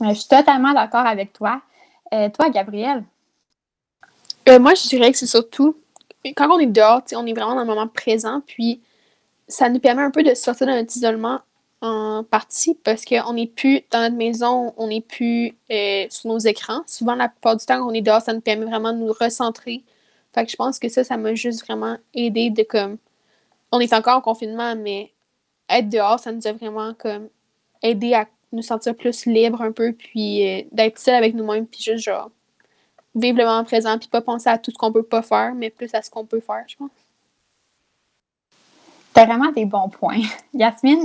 Je 0.00 0.14
suis 0.14 0.28
totalement 0.28 0.72
d'accord 0.72 1.06
avec 1.06 1.32
toi. 1.32 1.60
Euh, 2.12 2.28
toi, 2.30 2.50
Gabrielle? 2.50 3.04
Euh, 4.48 4.58
moi, 4.58 4.74
je 4.74 4.88
dirais 4.88 5.10
que 5.10 5.18
c'est 5.18 5.26
surtout 5.26 5.76
quand 6.36 6.50
on 6.50 6.58
est 6.58 6.66
dehors, 6.66 7.02
on 7.14 7.26
est 7.26 7.32
vraiment 7.32 7.54
dans 7.54 7.60
le 7.60 7.66
moment 7.66 7.88
présent, 7.88 8.42
puis 8.46 8.80
ça 9.46 9.68
nous 9.68 9.80
permet 9.80 10.02
un 10.02 10.10
peu 10.10 10.22
de 10.22 10.34
sortir 10.34 10.66
de 10.66 10.72
notre 10.72 10.96
isolement 10.96 11.40
en 11.80 12.24
partie 12.24 12.74
parce 12.74 13.04
qu'on 13.04 13.32
n'est 13.34 13.46
plus 13.46 13.82
dans 13.90 14.00
notre 14.00 14.16
maison, 14.16 14.74
on 14.76 14.88
n'est 14.88 15.00
plus 15.00 15.56
euh, 15.70 16.06
sur 16.10 16.30
nos 16.30 16.38
écrans. 16.38 16.82
Souvent, 16.86 17.14
la 17.14 17.28
plupart 17.28 17.56
du 17.56 17.64
temps, 17.64 17.86
on 17.86 17.92
est 17.92 18.02
dehors, 18.02 18.20
ça 18.20 18.32
nous 18.32 18.40
permet 18.40 18.66
vraiment 18.66 18.92
de 18.92 18.98
nous 18.98 19.12
recentrer. 19.12 19.84
Fait 20.34 20.44
que 20.44 20.50
je 20.50 20.56
pense 20.56 20.78
que 20.78 20.88
ça, 20.88 21.04
ça 21.04 21.16
m'a 21.16 21.34
juste 21.34 21.64
vraiment 21.64 21.96
aidé 22.14 22.50
de 22.50 22.62
comme. 22.62 22.98
On 23.70 23.80
est 23.80 23.92
encore 23.92 24.16
en 24.16 24.20
confinement, 24.20 24.74
mais 24.76 25.12
être 25.68 25.88
dehors, 25.88 26.18
ça 26.18 26.32
nous 26.32 26.46
a 26.46 26.52
vraiment 26.52 26.94
comme 26.94 27.28
aidé 27.82 28.14
à 28.14 28.26
nous 28.52 28.62
sentir 28.62 28.96
plus 28.96 29.26
libres 29.26 29.62
un 29.62 29.72
peu, 29.72 29.92
puis 29.92 30.46
euh, 30.46 30.62
d'être 30.72 30.98
seul 30.98 31.14
avec 31.14 31.34
nous-mêmes, 31.34 31.66
puis 31.66 31.82
juste 31.82 32.04
genre 32.04 32.30
vivre 33.14 33.38
le 33.38 33.44
moment 33.44 33.64
présent, 33.64 33.98
puis 33.98 34.08
pas 34.08 34.20
penser 34.20 34.48
à 34.48 34.58
tout 34.58 34.70
ce 34.70 34.76
qu'on 34.76 34.92
peut 34.92 35.02
pas 35.02 35.22
faire, 35.22 35.54
mais 35.54 35.70
plus 35.70 35.92
à 35.94 36.02
ce 36.02 36.10
qu'on 36.10 36.24
peut 36.24 36.40
faire, 36.40 36.64
je 36.66 36.76
pense. 36.76 36.90
T'as 39.12 39.26
vraiment 39.26 39.50
des 39.50 39.64
bons 39.64 39.88
points. 39.88 40.20
Yasmine? 40.54 41.02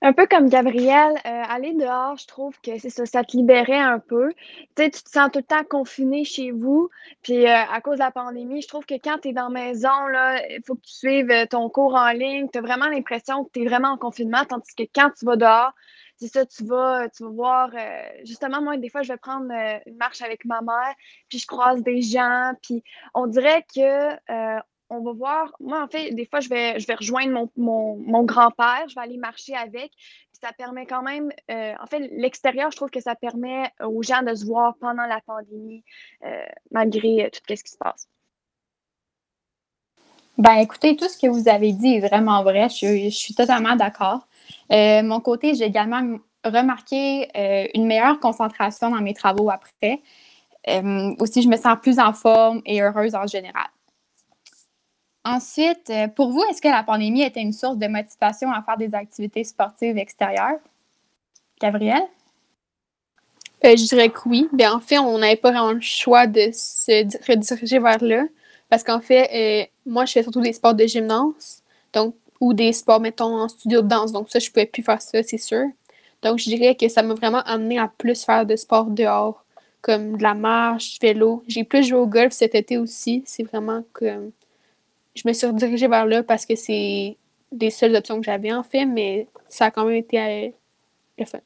Un 0.00 0.12
peu 0.12 0.28
comme 0.28 0.48
Gabrielle, 0.48 1.16
euh, 1.26 1.42
aller 1.48 1.74
dehors, 1.74 2.16
je 2.16 2.26
trouve 2.28 2.56
que 2.60 2.78
c'est 2.78 2.90
ça, 2.90 3.04
ça 3.04 3.24
te 3.24 3.36
libérait 3.36 3.80
un 3.80 3.98
peu. 3.98 4.32
Tu 4.76 4.84
sais, 4.84 4.90
tu 4.90 5.02
te 5.02 5.10
sens 5.10 5.28
tout 5.32 5.40
le 5.40 5.44
temps 5.44 5.64
confiné 5.68 6.24
chez 6.24 6.52
vous. 6.52 6.88
Puis 7.22 7.46
euh, 7.46 7.52
à 7.52 7.80
cause 7.80 7.94
de 7.94 8.04
la 8.04 8.12
pandémie, 8.12 8.62
je 8.62 8.68
trouve 8.68 8.86
que 8.86 8.94
quand 8.94 9.18
tu 9.20 9.28
es 9.28 9.32
dans 9.32 9.48
la 9.48 9.60
maison, 9.60 10.06
là, 10.12 10.40
il 10.50 10.60
faut 10.64 10.76
que 10.76 10.82
tu 10.82 10.92
suives 10.92 11.48
ton 11.50 11.68
cours 11.68 11.96
en 11.96 12.10
ligne. 12.10 12.48
Tu 12.52 12.58
as 12.58 12.62
vraiment 12.62 12.86
l'impression 12.86 13.44
que 13.44 13.50
tu 13.52 13.62
es 13.62 13.66
vraiment 13.66 13.88
en 13.88 13.96
confinement, 13.96 14.44
tandis 14.48 14.72
que 14.76 14.84
quand 14.94 15.10
tu 15.18 15.24
vas 15.24 15.34
dehors, 15.34 15.72
c'est 16.18 16.28
ça, 16.28 16.44
tu 16.46 16.64
vas, 16.64 17.08
tu 17.08 17.22
vas 17.22 17.30
voir, 17.30 17.70
euh, 17.74 18.02
justement, 18.24 18.60
moi, 18.60 18.76
des 18.76 18.88
fois, 18.88 19.02
je 19.02 19.12
vais 19.12 19.18
prendre 19.18 19.52
euh, 19.52 19.78
une 19.86 19.96
marche 19.96 20.20
avec 20.20 20.44
ma 20.44 20.60
mère, 20.62 20.94
puis 21.28 21.38
je 21.38 21.46
croise 21.46 21.80
des 21.82 22.02
gens, 22.02 22.52
puis 22.62 22.82
on 23.14 23.26
dirait 23.26 23.64
que 23.74 24.14
euh, 24.30 24.60
on 24.90 25.00
va 25.00 25.12
voir, 25.12 25.54
moi, 25.60 25.82
en 25.82 25.86
fait, 25.86 26.10
des 26.12 26.26
fois, 26.26 26.40
je 26.40 26.48
vais, 26.48 26.80
je 26.80 26.86
vais 26.86 26.94
rejoindre 26.94 27.48
mon, 27.56 28.24
grand-père, 28.24 28.84
je 28.88 28.96
vais 28.96 29.02
aller 29.02 29.16
marcher 29.16 29.54
avec, 29.54 29.92
ça 30.32 30.52
permet 30.52 30.86
quand 30.86 31.02
même, 31.02 31.30
en 31.48 31.86
fait, 31.86 32.08
l'extérieur, 32.12 32.70
je 32.70 32.76
trouve 32.76 32.90
que 32.90 33.00
ça 33.00 33.14
permet 33.14 33.70
aux 33.84 34.02
gens 34.02 34.22
de 34.22 34.34
se 34.34 34.46
voir 34.46 34.76
pendant 34.80 35.04
la 35.04 35.20
pandémie, 35.20 35.84
malgré 36.70 37.30
tout 37.32 37.40
ce 37.48 37.62
qui 37.62 37.70
se 37.70 37.76
passe. 37.76 38.08
Ben, 40.38 40.54
écoutez, 40.54 40.96
tout 40.96 41.08
ce 41.08 41.18
que 41.18 41.26
vous 41.26 41.48
avez 41.48 41.72
dit 41.72 41.96
est 41.96 42.08
vraiment 42.08 42.44
vrai. 42.44 42.68
je 42.68 43.10
suis 43.10 43.34
totalement 43.34 43.74
d'accord. 43.74 44.28
Euh, 44.72 45.02
mon 45.02 45.20
côté, 45.20 45.54
j'ai 45.54 45.64
également 45.64 46.18
remarqué 46.44 47.28
euh, 47.36 47.66
une 47.74 47.86
meilleure 47.86 48.20
concentration 48.20 48.90
dans 48.90 49.00
mes 49.00 49.14
travaux 49.14 49.50
après. 49.50 50.00
Euh, 50.68 51.14
aussi, 51.20 51.42
je 51.42 51.48
me 51.48 51.56
sens 51.56 51.76
plus 51.80 51.98
en 51.98 52.12
forme 52.12 52.62
et 52.66 52.82
heureuse 52.82 53.14
en 53.14 53.26
général. 53.26 53.66
Ensuite, 55.24 55.92
pour 56.16 56.30
vous, 56.30 56.42
est-ce 56.50 56.62
que 56.62 56.68
la 56.68 56.82
pandémie 56.82 57.22
était 57.22 57.42
une 57.42 57.52
source 57.52 57.76
de 57.76 57.86
motivation 57.86 58.50
à 58.50 58.62
faire 58.62 58.76
des 58.76 58.94
activités 58.94 59.44
sportives 59.44 59.98
extérieures? 59.98 60.58
Gabrielle? 61.60 62.06
Je 63.62 63.88
dirais 63.88 64.08
que 64.08 64.20
oui. 64.26 64.48
Bien, 64.52 64.74
en 64.74 64.80
fait, 64.80 64.98
on 64.98 65.18
n'avait 65.18 65.36
pas 65.36 65.50
vraiment 65.50 65.72
le 65.72 65.80
choix 65.80 66.26
de 66.26 66.50
se 66.52 67.30
rediriger 67.30 67.78
vers 67.78 68.02
là. 68.02 68.24
Parce 68.70 68.84
qu'en 68.84 69.00
fait, 69.00 69.70
moi, 69.84 70.04
je 70.04 70.12
fais 70.12 70.22
surtout 70.22 70.40
des 70.40 70.52
sports 70.52 70.74
de 70.74 70.86
gymnase. 70.86 71.62
Donc, 71.92 72.14
ou 72.40 72.54
des 72.54 72.72
sports, 72.72 73.00
mettons, 73.00 73.40
en 73.40 73.48
studio 73.48 73.82
de 73.82 73.88
danse. 73.88 74.12
Donc, 74.12 74.30
ça, 74.30 74.38
je 74.38 74.50
pouvais 74.50 74.66
plus 74.66 74.82
faire 74.82 75.02
ça, 75.02 75.22
c'est 75.22 75.38
sûr. 75.38 75.66
Donc, 76.22 76.38
je 76.38 76.44
dirais 76.44 76.74
que 76.74 76.88
ça 76.88 77.02
m'a 77.02 77.14
vraiment 77.14 77.42
amené 77.44 77.78
à 77.78 77.88
plus 77.88 78.24
faire 78.24 78.46
de 78.46 78.56
sport 78.56 78.86
dehors, 78.86 79.44
comme 79.80 80.16
de 80.16 80.22
la 80.22 80.34
marche, 80.34 80.98
vélo. 81.00 81.42
J'ai 81.46 81.64
plus 81.64 81.84
joué 81.84 81.98
au 81.98 82.06
golf 82.06 82.32
cet 82.32 82.54
été 82.54 82.78
aussi. 82.78 83.22
C'est 83.26 83.44
vraiment 83.44 83.84
que 83.92 84.30
je 85.14 85.22
me 85.26 85.32
suis 85.32 85.46
redirigée 85.46 85.88
vers 85.88 86.06
là 86.06 86.22
parce 86.22 86.46
que 86.46 86.56
c'est 86.56 87.16
des 87.52 87.70
seules 87.70 87.94
options 87.96 88.20
que 88.20 88.26
j'avais 88.26 88.52
en 88.52 88.62
fait, 88.62 88.84
mais 88.84 89.26
ça 89.48 89.66
a 89.66 89.70
quand 89.70 89.84
même 89.84 89.96
été 89.96 90.20
euh, 90.20 90.48
le 91.18 91.24
fun. 91.24 91.38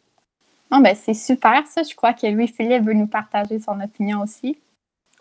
Bon, 0.70 0.80
ben, 0.80 0.94
c'est 0.94 1.14
super 1.14 1.66
ça. 1.66 1.82
Je 1.82 1.94
crois 1.94 2.14
que 2.14 2.26
Louis-Philippe 2.26 2.82
veut 2.82 2.94
nous 2.94 3.06
partager 3.06 3.58
son 3.58 3.78
opinion 3.80 4.22
aussi. 4.22 4.58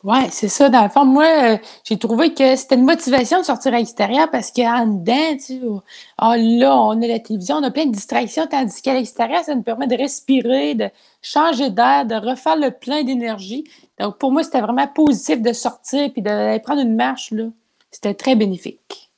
Oui, 0.04 0.18
c'est 0.32 0.48
ça. 0.48 0.70
Dans 0.70 0.82
le 0.84 0.90
fond, 0.90 1.06
moi, 1.06 1.26
euh, 1.54 1.58
j'ai 1.84 1.98
trouvé 1.98 2.34
que 2.34 2.56
c'était 2.56 2.74
une 2.76 2.86
motivation 2.86 3.40
de 3.40 3.46
sortir 3.46 3.74
à 3.74 3.78
l'extérieur 3.78 4.32
parce 4.32 4.52
qu'en 4.52 4.88
dedans, 4.88 5.34
tu 5.34 5.40
sais, 5.40 5.62
oh, 5.64 5.82
là, 6.18 6.76
on 6.76 7.00
a 7.02 7.08
la 7.08 7.20
télévision, 7.20 7.58
on 7.58 7.64
a 7.64 7.70
plein 7.70 7.86
de 7.86 7.92
distractions, 7.92 8.48
tandis 8.48 8.82
qu'à 8.82 8.96
l'extérieur, 8.96 9.44
ça 9.44 9.54
nous 9.54 9.62
permet 9.62 9.86
de 9.86 9.96
respirer, 9.96 10.74
de 10.74 10.90
changer 11.22 11.70
d'air, 11.70 12.06
de 12.08 12.16
refaire 12.16 12.56
le 12.56 12.72
plein 12.72 13.04
d'énergie. 13.04 13.64
Donc, 14.00 14.18
pour 14.18 14.32
moi, 14.32 14.44
c'était 14.44 14.62
vraiment 14.62 14.88
positif 14.88 15.40
de 15.40 15.54
sortir 15.54 16.12
puis 16.12 16.24
d'aller 16.24 16.60
prendre 16.60 16.82
une 16.82 16.96
marche, 16.96 17.30
là. 17.32 17.44
C'était 17.92 18.16
très 18.16 18.36
bénéfique. 18.36 19.12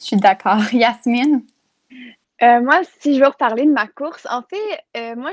Je 0.00 0.04
suis 0.04 0.16
d'accord. 0.16 0.62
Yasmine? 0.72 1.42
Euh, 2.42 2.60
moi, 2.60 2.80
si 3.00 3.14
je 3.16 3.20
veux 3.20 3.26
reparler 3.26 3.64
de 3.64 3.72
ma 3.72 3.88
course, 3.88 4.26
en 4.30 4.42
fait, 4.42 4.80
euh, 4.96 5.16
moi, 5.16 5.32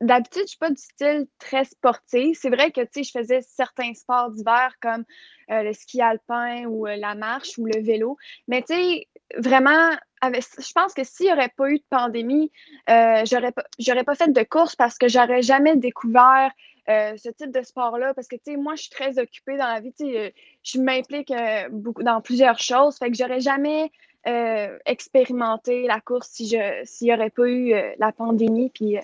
d'habitude, 0.00 0.38
je 0.38 0.42
ne 0.42 0.46
suis 0.48 0.58
pas 0.58 0.70
du 0.70 0.82
style 0.82 1.26
très 1.38 1.64
sportif. 1.64 2.38
C'est 2.40 2.50
vrai 2.50 2.72
que, 2.72 2.80
tu 2.80 2.88
sais, 2.94 3.02
je 3.04 3.10
faisais 3.12 3.40
certains 3.42 3.94
sports 3.94 4.30
d'hiver 4.32 4.74
comme 4.80 5.04
euh, 5.50 5.62
le 5.62 5.72
ski 5.72 6.00
alpin 6.00 6.64
ou 6.66 6.86
la 6.86 7.14
marche 7.14 7.58
ou 7.58 7.66
le 7.66 7.80
vélo. 7.80 8.16
Mais, 8.48 8.62
tu 8.62 8.74
sais, 8.74 9.08
vraiment, 9.36 9.90
je 10.24 10.72
pense 10.74 10.94
que 10.94 11.04
s'il 11.04 11.26
n'y 11.26 11.32
aurait 11.32 11.52
pas 11.56 11.70
eu 11.70 11.78
de 11.78 11.84
pandémie, 11.88 12.50
j'aurais 12.88 13.52
pas, 13.52 13.64
pas 14.04 14.14
fait 14.16 14.32
de 14.32 14.42
course 14.42 14.74
parce 14.74 14.98
que 14.98 15.06
j'aurais 15.06 15.42
jamais 15.42 15.76
découvert 15.76 16.50
ce 16.88 17.28
type 17.30 17.52
de 17.52 17.62
sport-là. 17.62 18.14
Parce 18.14 18.26
que, 18.26 18.34
tu 18.36 18.52
sais, 18.52 18.56
moi, 18.56 18.74
je 18.74 18.82
suis 18.82 18.90
très 18.90 19.16
occupée 19.20 19.56
dans 19.56 19.68
la 19.68 19.78
vie. 19.78 19.92
Tu 19.92 20.06
sais, 20.06 20.34
je 20.64 20.80
m'implique 20.80 21.32
beaucoup 21.70 22.02
dans 22.02 22.20
plusieurs 22.20 22.58
choses. 22.58 22.98
Fait 22.98 23.10
que 23.12 23.16
j'aurais 23.16 23.40
jamais 23.40 23.92
euh, 24.28 24.78
expérimenter 24.86 25.88
la 25.88 26.00
course 26.00 26.28
si 26.30 26.46
je 26.46 26.84
s'il 26.84 27.08
n'y 27.08 27.14
aurait 27.14 27.30
pas 27.30 27.48
eu 27.48 27.72
euh, 27.72 27.92
la 27.98 28.12
pandémie. 28.12 28.70
Puis 28.72 28.96
euh, 28.96 29.00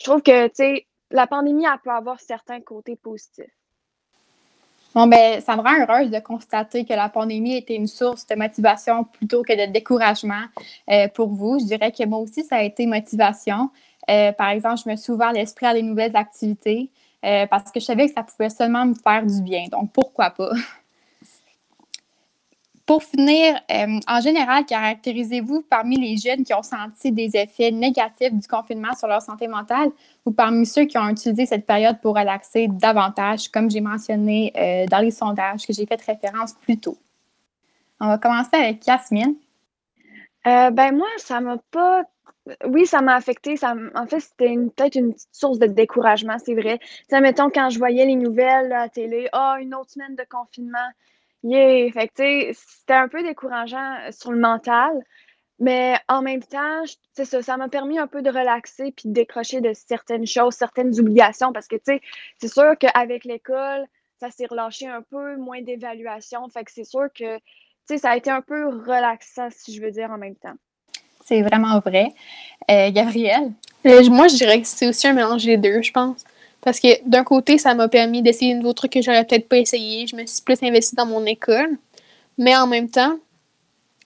je 0.00 0.04
trouve 0.04 0.22
que, 0.22 0.46
tu 0.46 0.54
sais, 0.54 0.86
la 1.10 1.26
pandémie, 1.26 1.64
elle 1.64 1.78
peut 1.82 1.90
avoir 1.90 2.18
certains 2.18 2.62
côtés 2.62 2.96
positifs. 2.96 3.44
Bon, 4.94 5.06
ben, 5.06 5.40
ça 5.42 5.56
me 5.56 5.60
rend 5.60 5.74
heureuse 5.82 6.10
de 6.10 6.18
constater 6.20 6.86
que 6.86 6.94
la 6.94 7.10
pandémie 7.10 7.56
était 7.56 7.74
une 7.74 7.88
source 7.88 8.26
de 8.26 8.36
motivation 8.36 9.04
plutôt 9.04 9.42
que 9.42 9.52
de 9.52 9.70
découragement 9.70 10.44
pour 11.14 11.28
vous. 11.28 11.58
Je 11.58 11.64
dirais 11.64 11.90
que 11.90 12.04
moi 12.06 12.20
aussi, 12.20 12.44
ça 12.44 12.56
a 12.56 12.62
été 12.62 12.86
motivation. 12.86 13.70
par 14.06 14.50
exemple, 14.50 14.80
je 14.84 14.90
me 14.90 14.94
suis 14.94 15.12
ouvert 15.12 15.32
l'esprit 15.32 15.66
à 15.66 15.74
des 15.74 15.82
nouvelles 15.82 16.14
activités 16.14 16.90
parce 17.22 17.72
que 17.72 17.80
je 17.80 17.86
savais 17.86 18.06
que 18.06 18.14
ça 18.14 18.22
pouvait 18.22 18.50
seulement 18.50 18.86
me 18.86 18.94
faire 18.94 19.26
du 19.26 19.42
bien. 19.42 19.66
Donc, 19.66 19.90
pourquoi 19.92 20.30
pas? 20.30 20.52
Pour 22.86 23.02
finir, 23.02 23.58
euh, 23.70 23.98
en 24.06 24.20
général, 24.20 24.66
caractérisez-vous 24.66 25.62
parmi 25.62 25.96
les 25.96 26.18
jeunes 26.18 26.44
qui 26.44 26.52
ont 26.52 26.62
senti 26.62 27.10
des 27.10 27.34
effets 27.34 27.70
négatifs 27.70 28.32
du 28.32 28.46
confinement 28.46 28.94
sur 28.94 29.08
leur 29.08 29.22
santé 29.22 29.48
mentale 29.48 29.90
ou 30.26 30.32
parmi 30.32 30.66
ceux 30.66 30.84
qui 30.84 30.98
ont 30.98 31.08
utilisé 31.08 31.46
cette 31.46 31.66
période 31.66 31.98
pour 32.02 32.14
relaxer 32.14 32.68
davantage, 32.68 33.48
comme 33.48 33.70
j'ai 33.70 33.80
mentionné 33.80 34.52
euh, 34.56 34.86
dans 34.86 34.98
les 34.98 35.10
sondages 35.10 35.66
que 35.66 35.72
j'ai 35.72 35.86
fait 35.86 36.00
référence 36.02 36.52
plus 36.52 36.78
tôt? 36.78 36.98
On 38.00 38.08
va 38.08 38.18
commencer 38.18 38.54
avec 38.56 38.86
Yasmine. 38.86 39.34
Euh, 40.46 40.70
ben 40.70 40.94
moi, 40.94 41.08
ça 41.16 41.40
m'a 41.40 41.56
pas 41.70 42.02
oui, 42.66 42.84
ça 42.84 43.00
m'a 43.00 43.14
affecté. 43.14 43.56
Ça, 43.56 43.74
en 43.94 44.06
fait, 44.06 44.20
c'était 44.20 44.54
peut-être 44.54 44.96
une 44.96 45.14
source 45.32 45.58
de 45.58 45.66
découragement, 45.66 46.36
c'est 46.44 46.54
vrai. 46.54 46.78
Tu 47.08 47.18
mettons, 47.20 47.48
quand 47.48 47.70
je 47.70 47.78
voyais 47.78 48.04
les 48.04 48.16
nouvelles 48.16 48.72
à 48.72 48.80
la 48.80 48.88
télé, 48.90 49.28
ah, 49.32 49.56
une 49.60 49.74
autre 49.74 49.90
semaine 49.90 50.14
de 50.14 50.24
confinement, 50.28 50.90
Yeah! 51.44 51.92
Fait 51.92 52.08
que, 52.08 52.52
c'était 52.52 52.94
un 52.94 53.08
peu 53.08 53.22
décourageant 53.22 53.98
euh, 54.00 54.10
sur 54.10 54.32
le 54.32 54.38
mental, 54.38 54.92
mais 55.60 55.96
en 56.08 56.22
même 56.22 56.42
temps, 56.42 56.82
c'est 57.12 57.24
ça, 57.24 57.42
ça 57.42 57.56
m'a 57.56 57.68
permis 57.68 57.98
un 57.98 58.06
peu 58.06 58.22
de 58.22 58.30
relaxer 58.30 58.92
puis 58.92 59.08
de 59.08 59.12
décrocher 59.12 59.60
de 59.60 59.72
certaines 59.72 60.26
choses, 60.26 60.54
certaines 60.54 60.98
obligations 60.98 61.52
parce 61.52 61.68
que, 61.68 61.76
tu 61.76 61.82
sais, 61.84 62.00
c'est 62.40 62.48
sûr 62.48 62.76
qu'avec 62.78 63.24
l'école, 63.24 63.84
ça 64.18 64.30
s'est 64.30 64.46
relâché 64.46 64.88
un 64.88 65.02
peu, 65.02 65.36
moins 65.36 65.60
d'évaluation. 65.62 66.48
Fait 66.48 66.64
que 66.64 66.72
c'est 66.72 66.84
sûr 66.84 67.06
que, 67.16 67.36
tu 67.36 67.42
sais, 67.86 67.98
ça 67.98 68.10
a 68.10 68.16
été 68.16 68.30
un 68.30 68.40
peu 68.40 68.66
relaxant, 68.68 69.48
si 69.50 69.74
je 69.74 69.82
veux 69.82 69.90
dire, 69.90 70.10
en 70.10 70.18
même 70.18 70.36
temps. 70.36 70.54
C'est 71.24 71.42
vraiment 71.42 71.78
vrai. 71.80 72.08
Euh, 72.70 72.90
Gabrielle? 72.90 73.52
Euh, 73.86 74.08
moi, 74.10 74.28
je 74.28 74.36
dirais 74.36 74.60
que 74.60 74.66
c'est 74.66 74.88
aussi 74.88 75.06
un 75.06 75.12
mélange 75.12 75.44
des 75.44 75.56
deux, 75.56 75.82
je 75.82 75.92
pense. 75.92 76.24
Parce 76.64 76.80
que 76.80 76.88
d'un 77.06 77.24
côté, 77.24 77.58
ça 77.58 77.74
m'a 77.74 77.88
permis 77.88 78.22
d'essayer 78.22 78.54
de 78.54 78.60
nouveaux 78.60 78.72
trucs 78.72 78.92
que 78.92 79.02
j'aurais 79.02 79.24
peut-être 79.24 79.48
pas 79.48 79.58
essayé. 79.58 80.06
Je 80.06 80.16
me 80.16 80.24
suis 80.24 80.40
plus 80.42 80.62
investie 80.62 80.96
dans 80.96 81.04
mon 81.04 81.24
école. 81.26 81.76
Mais 82.38 82.56
en 82.56 82.66
même 82.66 82.88
temps, 82.88 83.18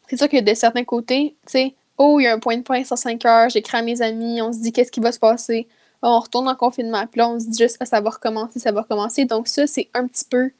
c'est 0.08 0.16
sûr 0.16 0.28
que 0.28 0.40
de 0.40 0.54
certains 0.54 0.84
côtés, 0.84 1.36
tu 1.46 1.52
sais, 1.52 1.74
oh, 1.98 2.18
il 2.18 2.24
y 2.24 2.26
a 2.26 2.34
un 2.34 2.40
point 2.40 2.56
de 2.56 2.62
presse 2.62 2.90
à 2.90 2.96
5 2.96 3.24
heures, 3.24 3.48
j'écris 3.48 3.76
à 3.78 3.82
mes 3.82 4.02
amis, 4.02 4.42
on 4.42 4.52
se 4.52 4.58
dit 4.58 4.72
qu'est-ce 4.72 4.90
qui 4.90 5.00
va 5.00 5.12
se 5.12 5.18
passer? 5.20 5.68
on 6.02 6.20
retourne 6.20 6.48
en 6.48 6.54
confinement. 6.54 7.06
Puis 7.06 7.18
là, 7.18 7.28
on 7.28 7.40
se 7.40 7.46
dit 7.46 7.58
juste 7.58 7.78
que 7.78 7.86
ça 7.86 8.00
va 8.00 8.10
recommencer, 8.10 8.60
ça 8.60 8.72
va 8.72 8.82
recommencer. 8.82 9.24
Donc, 9.24 9.48
ça, 9.48 9.66
c'est 9.66 9.88
un 9.94 10.06
petit 10.06 10.24
peu, 10.24 10.50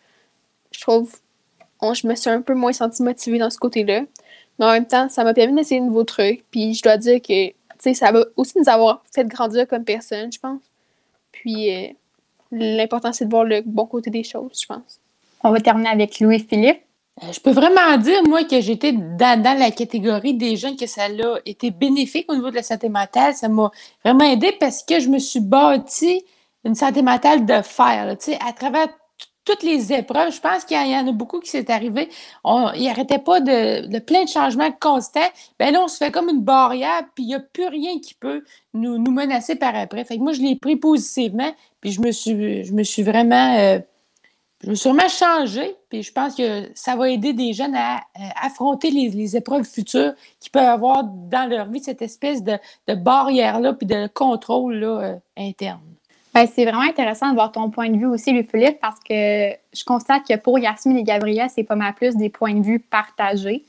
je 0.72 0.80
trouve, 0.80 1.14
je 1.82 2.06
me 2.06 2.14
suis 2.14 2.30
un 2.30 2.42
peu 2.42 2.54
moins 2.54 2.72
sentie 2.72 3.02
motivée 3.02 3.38
dans 3.38 3.50
ce 3.50 3.58
côté-là. 3.58 4.02
Mais 4.58 4.66
en 4.66 4.72
même 4.72 4.86
temps, 4.86 5.08
ça 5.08 5.24
m'a 5.24 5.34
permis 5.34 5.54
d'essayer 5.54 5.80
de 5.80 5.86
nouveaux 5.86 6.04
trucs. 6.04 6.44
Puis 6.50 6.74
je 6.74 6.82
dois 6.82 6.96
dire 6.96 7.20
que, 7.22 7.48
tu 7.48 7.54
sais, 7.78 7.94
ça 7.94 8.10
va 8.12 8.24
aussi 8.36 8.58
nous 8.58 8.68
avoir 8.68 9.04
fait 9.14 9.24
grandir 9.26 9.66
comme 9.68 9.84
personne, 9.84 10.32
je 10.32 10.40
pense. 10.40 10.67
Puis 11.40 11.74
euh, 11.74 11.88
l'important, 12.52 13.12
c'est 13.12 13.26
de 13.26 13.30
voir 13.30 13.44
le 13.44 13.62
bon 13.64 13.86
côté 13.86 14.10
des 14.10 14.24
choses, 14.24 14.60
je 14.60 14.66
pense. 14.66 15.00
On 15.44 15.50
va 15.50 15.60
terminer 15.60 15.90
avec 15.90 16.20
Louis-Philippe. 16.20 16.80
Euh, 17.22 17.32
je 17.32 17.40
peux 17.40 17.50
vraiment 17.50 17.96
dire, 17.96 18.22
moi, 18.24 18.44
que 18.44 18.60
j'étais 18.60 18.92
dans, 18.92 19.58
la 19.58 19.70
catégorie 19.70 20.34
des 20.34 20.56
gens 20.56 20.74
que 20.76 20.86
ça 20.86 21.04
a 21.04 21.38
été 21.46 21.70
bénéfique 21.70 22.30
au 22.30 22.34
niveau 22.34 22.50
de 22.50 22.56
la 22.56 22.62
santé 22.62 22.88
mentale. 22.88 23.34
Ça 23.34 23.48
m'a 23.48 23.70
vraiment 24.04 24.24
aidé 24.24 24.52
parce 24.58 24.82
que 24.82 25.00
je 25.00 25.08
me 25.08 25.18
suis 25.18 25.40
bâti 25.40 26.24
une 26.64 26.74
santé 26.74 27.02
mentale 27.02 27.46
de 27.46 27.62
fer. 27.62 28.16
sais, 28.18 28.38
à 28.46 28.52
travers 28.52 28.88
toutes 29.48 29.62
les 29.62 29.94
épreuves, 29.94 30.30
je 30.30 30.40
pense 30.40 30.64
qu'il 30.64 30.76
y, 30.76 30.94
en 30.94 31.08
a 31.08 31.12
beaucoup 31.12 31.40
qui 31.40 31.48
s'est 31.48 31.70
arrivé. 31.70 32.10
On, 32.44 32.70
il 32.74 32.84
n'arrêtait 32.84 33.18
pas 33.18 33.40
de, 33.40 33.98
plein 34.00 34.24
de 34.24 34.28
changements 34.28 34.70
constants. 34.72 35.20
Ben 35.58 35.72
là, 35.72 35.80
on 35.82 35.88
se 35.88 35.96
fait 35.96 36.10
comme 36.10 36.28
une 36.28 36.42
barrière, 36.42 37.04
puis 37.14 37.24
il 37.24 37.28
n'y 37.28 37.34
a 37.34 37.40
plus 37.40 37.66
rien 37.66 37.98
qui 37.98 38.12
peut 38.12 38.44
nous, 38.74 38.98
menacer 38.98 39.56
par 39.56 39.74
après. 39.74 40.04
Fait 40.04 40.18
que 40.18 40.22
moi, 40.22 40.32
je 40.32 40.42
l'ai 40.42 40.56
pris 40.56 40.76
positivement, 40.76 41.50
puis 41.80 41.92
je 41.92 42.02
me 42.02 42.12
suis, 42.12 42.64
je 42.64 42.74
me 42.74 42.82
suis 42.82 43.02
vraiment. 43.02 43.56
Euh, 43.58 43.78
je 44.64 44.70
me 44.70 44.74
suis 44.74 44.90
vraiment 44.90 45.08
puis 45.88 46.02
je 46.02 46.12
pense 46.12 46.34
que 46.34 46.68
ça 46.74 46.96
va 46.96 47.08
aider 47.08 47.32
des 47.32 47.52
jeunes 47.52 47.76
à, 47.76 48.00
affronter 48.42 48.90
les, 48.90 49.36
épreuves 49.36 49.62
futures 49.62 50.14
qu'ils 50.40 50.50
peuvent 50.50 50.64
avoir 50.64 51.04
dans 51.04 51.48
leur 51.48 51.70
vie, 51.70 51.78
cette 51.78 52.02
espèce 52.02 52.42
de, 52.42 52.58
barrière-là, 52.88 53.74
puis 53.74 53.86
de 53.86 54.08
contrôle 54.08 54.74
là, 54.74 55.00
euh, 55.00 55.16
interne. 55.36 55.80
Ben, 56.38 56.46
c'est 56.46 56.64
vraiment 56.64 56.82
intéressant 56.82 57.30
de 57.30 57.34
voir 57.34 57.50
ton 57.50 57.68
point 57.68 57.90
de 57.90 57.98
vue 57.98 58.06
aussi, 58.06 58.32
Louis 58.32 58.46
Philippe, 58.48 58.78
parce 58.80 59.00
que 59.00 59.50
je 59.74 59.84
constate 59.84 60.22
que 60.24 60.36
pour 60.36 60.56
Yasmine 60.56 60.98
et 60.98 61.02
Gabriel, 61.02 61.48
c'est 61.52 61.64
pas 61.64 61.74
mal 61.74 61.94
plus 61.94 62.14
des 62.14 62.28
points 62.28 62.54
de 62.54 62.64
vue 62.64 62.78
partagés. 62.78 63.64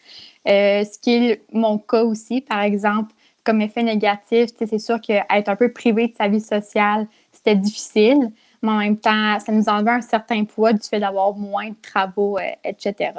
Euh, 0.47 0.83
ce 0.83 0.99
qui 0.99 1.15
est 1.15 1.41
mon 1.51 1.79
cas 1.79 2.03
aussi, 2.03 2.41
par 2.41 2.61
exemple, 2.61 3.11
comme 3.43 3.59
effet 3.63 3.81
négatif, 3.81 4.51
c'est 4.55 4.77
sûr 4.77 5.01
qu'être 5.01 5.49
un 5.49 5.55
peu 5.55 5.73
privé 5.73 6.09
de 6.09 6.15
sa 6.15 6.27
vie 6.27 6.41
sociale, 6.41 7.07
c'était 7.31 7.55
difficile, 7.55 8.31
mais 8.61 8.69
en 8.69 8.77
même 8.77 8.97
temps, 8.99 9.39
ça 9.39 9.51
nous 9.51 9.67
enlevait 9.67 9.89
un 9.89 10.01
certain 10.01 10.45
poids 10.45 10.71
du 10.71 10.87
fait 10.87 10.99
d'avoir 10.99 11.33
moins 11.33 11.69
de 11.69 11.75
travaux, 11.81 12.37
euh, 12.37 12.51
etc. 12.63 13.13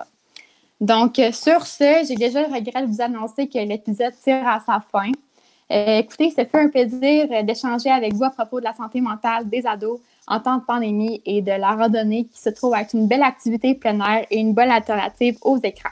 Donc, 0.80 1.18
euh, 1.18 1.32
sur 1.32 1.66
ce, 1.66 2.04
j'ai 2.06 2.14
déjà 2.14 2.46
le 2.46 2.54
regret 2.54 2.82
de 2.82 2.86
vous 2.86 3.02
annoncer 3.02 3.48
que 3.48 3.58
l'épisode 3.58 4.14
tire 4.22 4.46
à 4.46 4.60
sa 4.60 4.80
fin. 4.92 5.10
Euh, 5.70 5.98
écoutez, 5.98 6.30
ça 6.30 6.44
fait 6.44 6.58
un 6.58 6.68
plaisir 6.68 7.28
euh, 7.30 7.42
d'échanger 7.44 7.90
avec 7.90 8.12
vous 8.14 8.24
à 8.24 8.30
propos 8.30 8.58
de 8.58 8.64
la 8.64 8.72
santé 8.72 9.00
mentale 9.00 9.48
des 9.48 9.64
ados 9.66 10.00
en 10.26 10.40
temps 10.40 10.56
de 10.56 10.64
pandémie 10.64 11.22
et 11.24 11.42
de 11.42 11.52
la 11.52 11.76
randonnée 11.76 12.24
qui 12.24 12.40
se 12.40 12.50
trouve 12.50 12.74
être 12.74 12.94
une 12.94 13.06
belle 13.06 13.22
activité 13.22 13.74
plein 13.74 14.00
air 14.00 14.26
et 14.30 14.38
une 14.38 14.52
bonne 14.52 14.70
alternative 14.70 15.38
aux 15.42 15.58
écrans. 15.58 15.90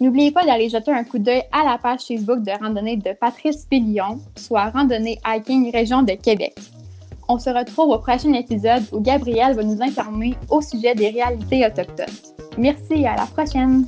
N'oubliez 0.00 0.30
pas 0.30 0.44
d'aller 0.44 0.68
jeter 0.68 0.92
un 0.92 1.02
coup 1.02 1.18
d'œil 1.18 1.42
à 1.52 1.64
la 1.64 1.76
page 1.76 2.02
Facebook 2.02 2.42
de 2.42 2.52
randonnée 2.52 2.96
de 2.96 3.12
Patrice 3.12 3.66
Pillon, 3.68 4.20
soit 4.36 4.70
Randonnée 4.70 5.18
Hiking 5.26 5.72
Région 5.72 6.02
de 6.02 6.12
Québec. 6.12 6.54
On 7.28 7.38
se 7.38 7.50
retrouve 7.50 7.90
au 7.90 7.98
prochain 7.98 8.32
épisode 8.32 8.82
où 8.92 9.00
Gabrielle 9.00 9.54
va 9.54 9.62
nous 9.62 9.82
informer 9.82 10.34
au 10.48 10.62
sujet 10.62 10.94
des 10.94 11.10
réalités 11.10 11.66
autochtones. 11.66 12.06
Merci 12.56 12.94
et 12.94 13.08
à 13.08 13.16
la 13.16 13.26
prochaine! 13.26 13.86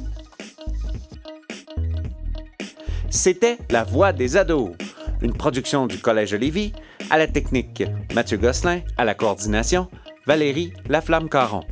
C'était 3.08 3.58
La 3.70 3.84
Voix 3.84 4.12
des 4.12 4.36
ados, 4.36 4.70
une 5.22 5.32
production 5.32 5.86
du 5.86 5.98
Collège 5.98 6.34
Lévis, 6.34 6.72
à 7.10 7.18
la 7.18 7.26
technique 7.26 7.82
Mathieu 8.14 8.36
Gosselin, 8.36 8.80
à 8.96 9.04
la 9.04 9.14
coordination 9.14 9.88
Valérie 10.26 10.72
Laflamme-Caron. 10.88 11.62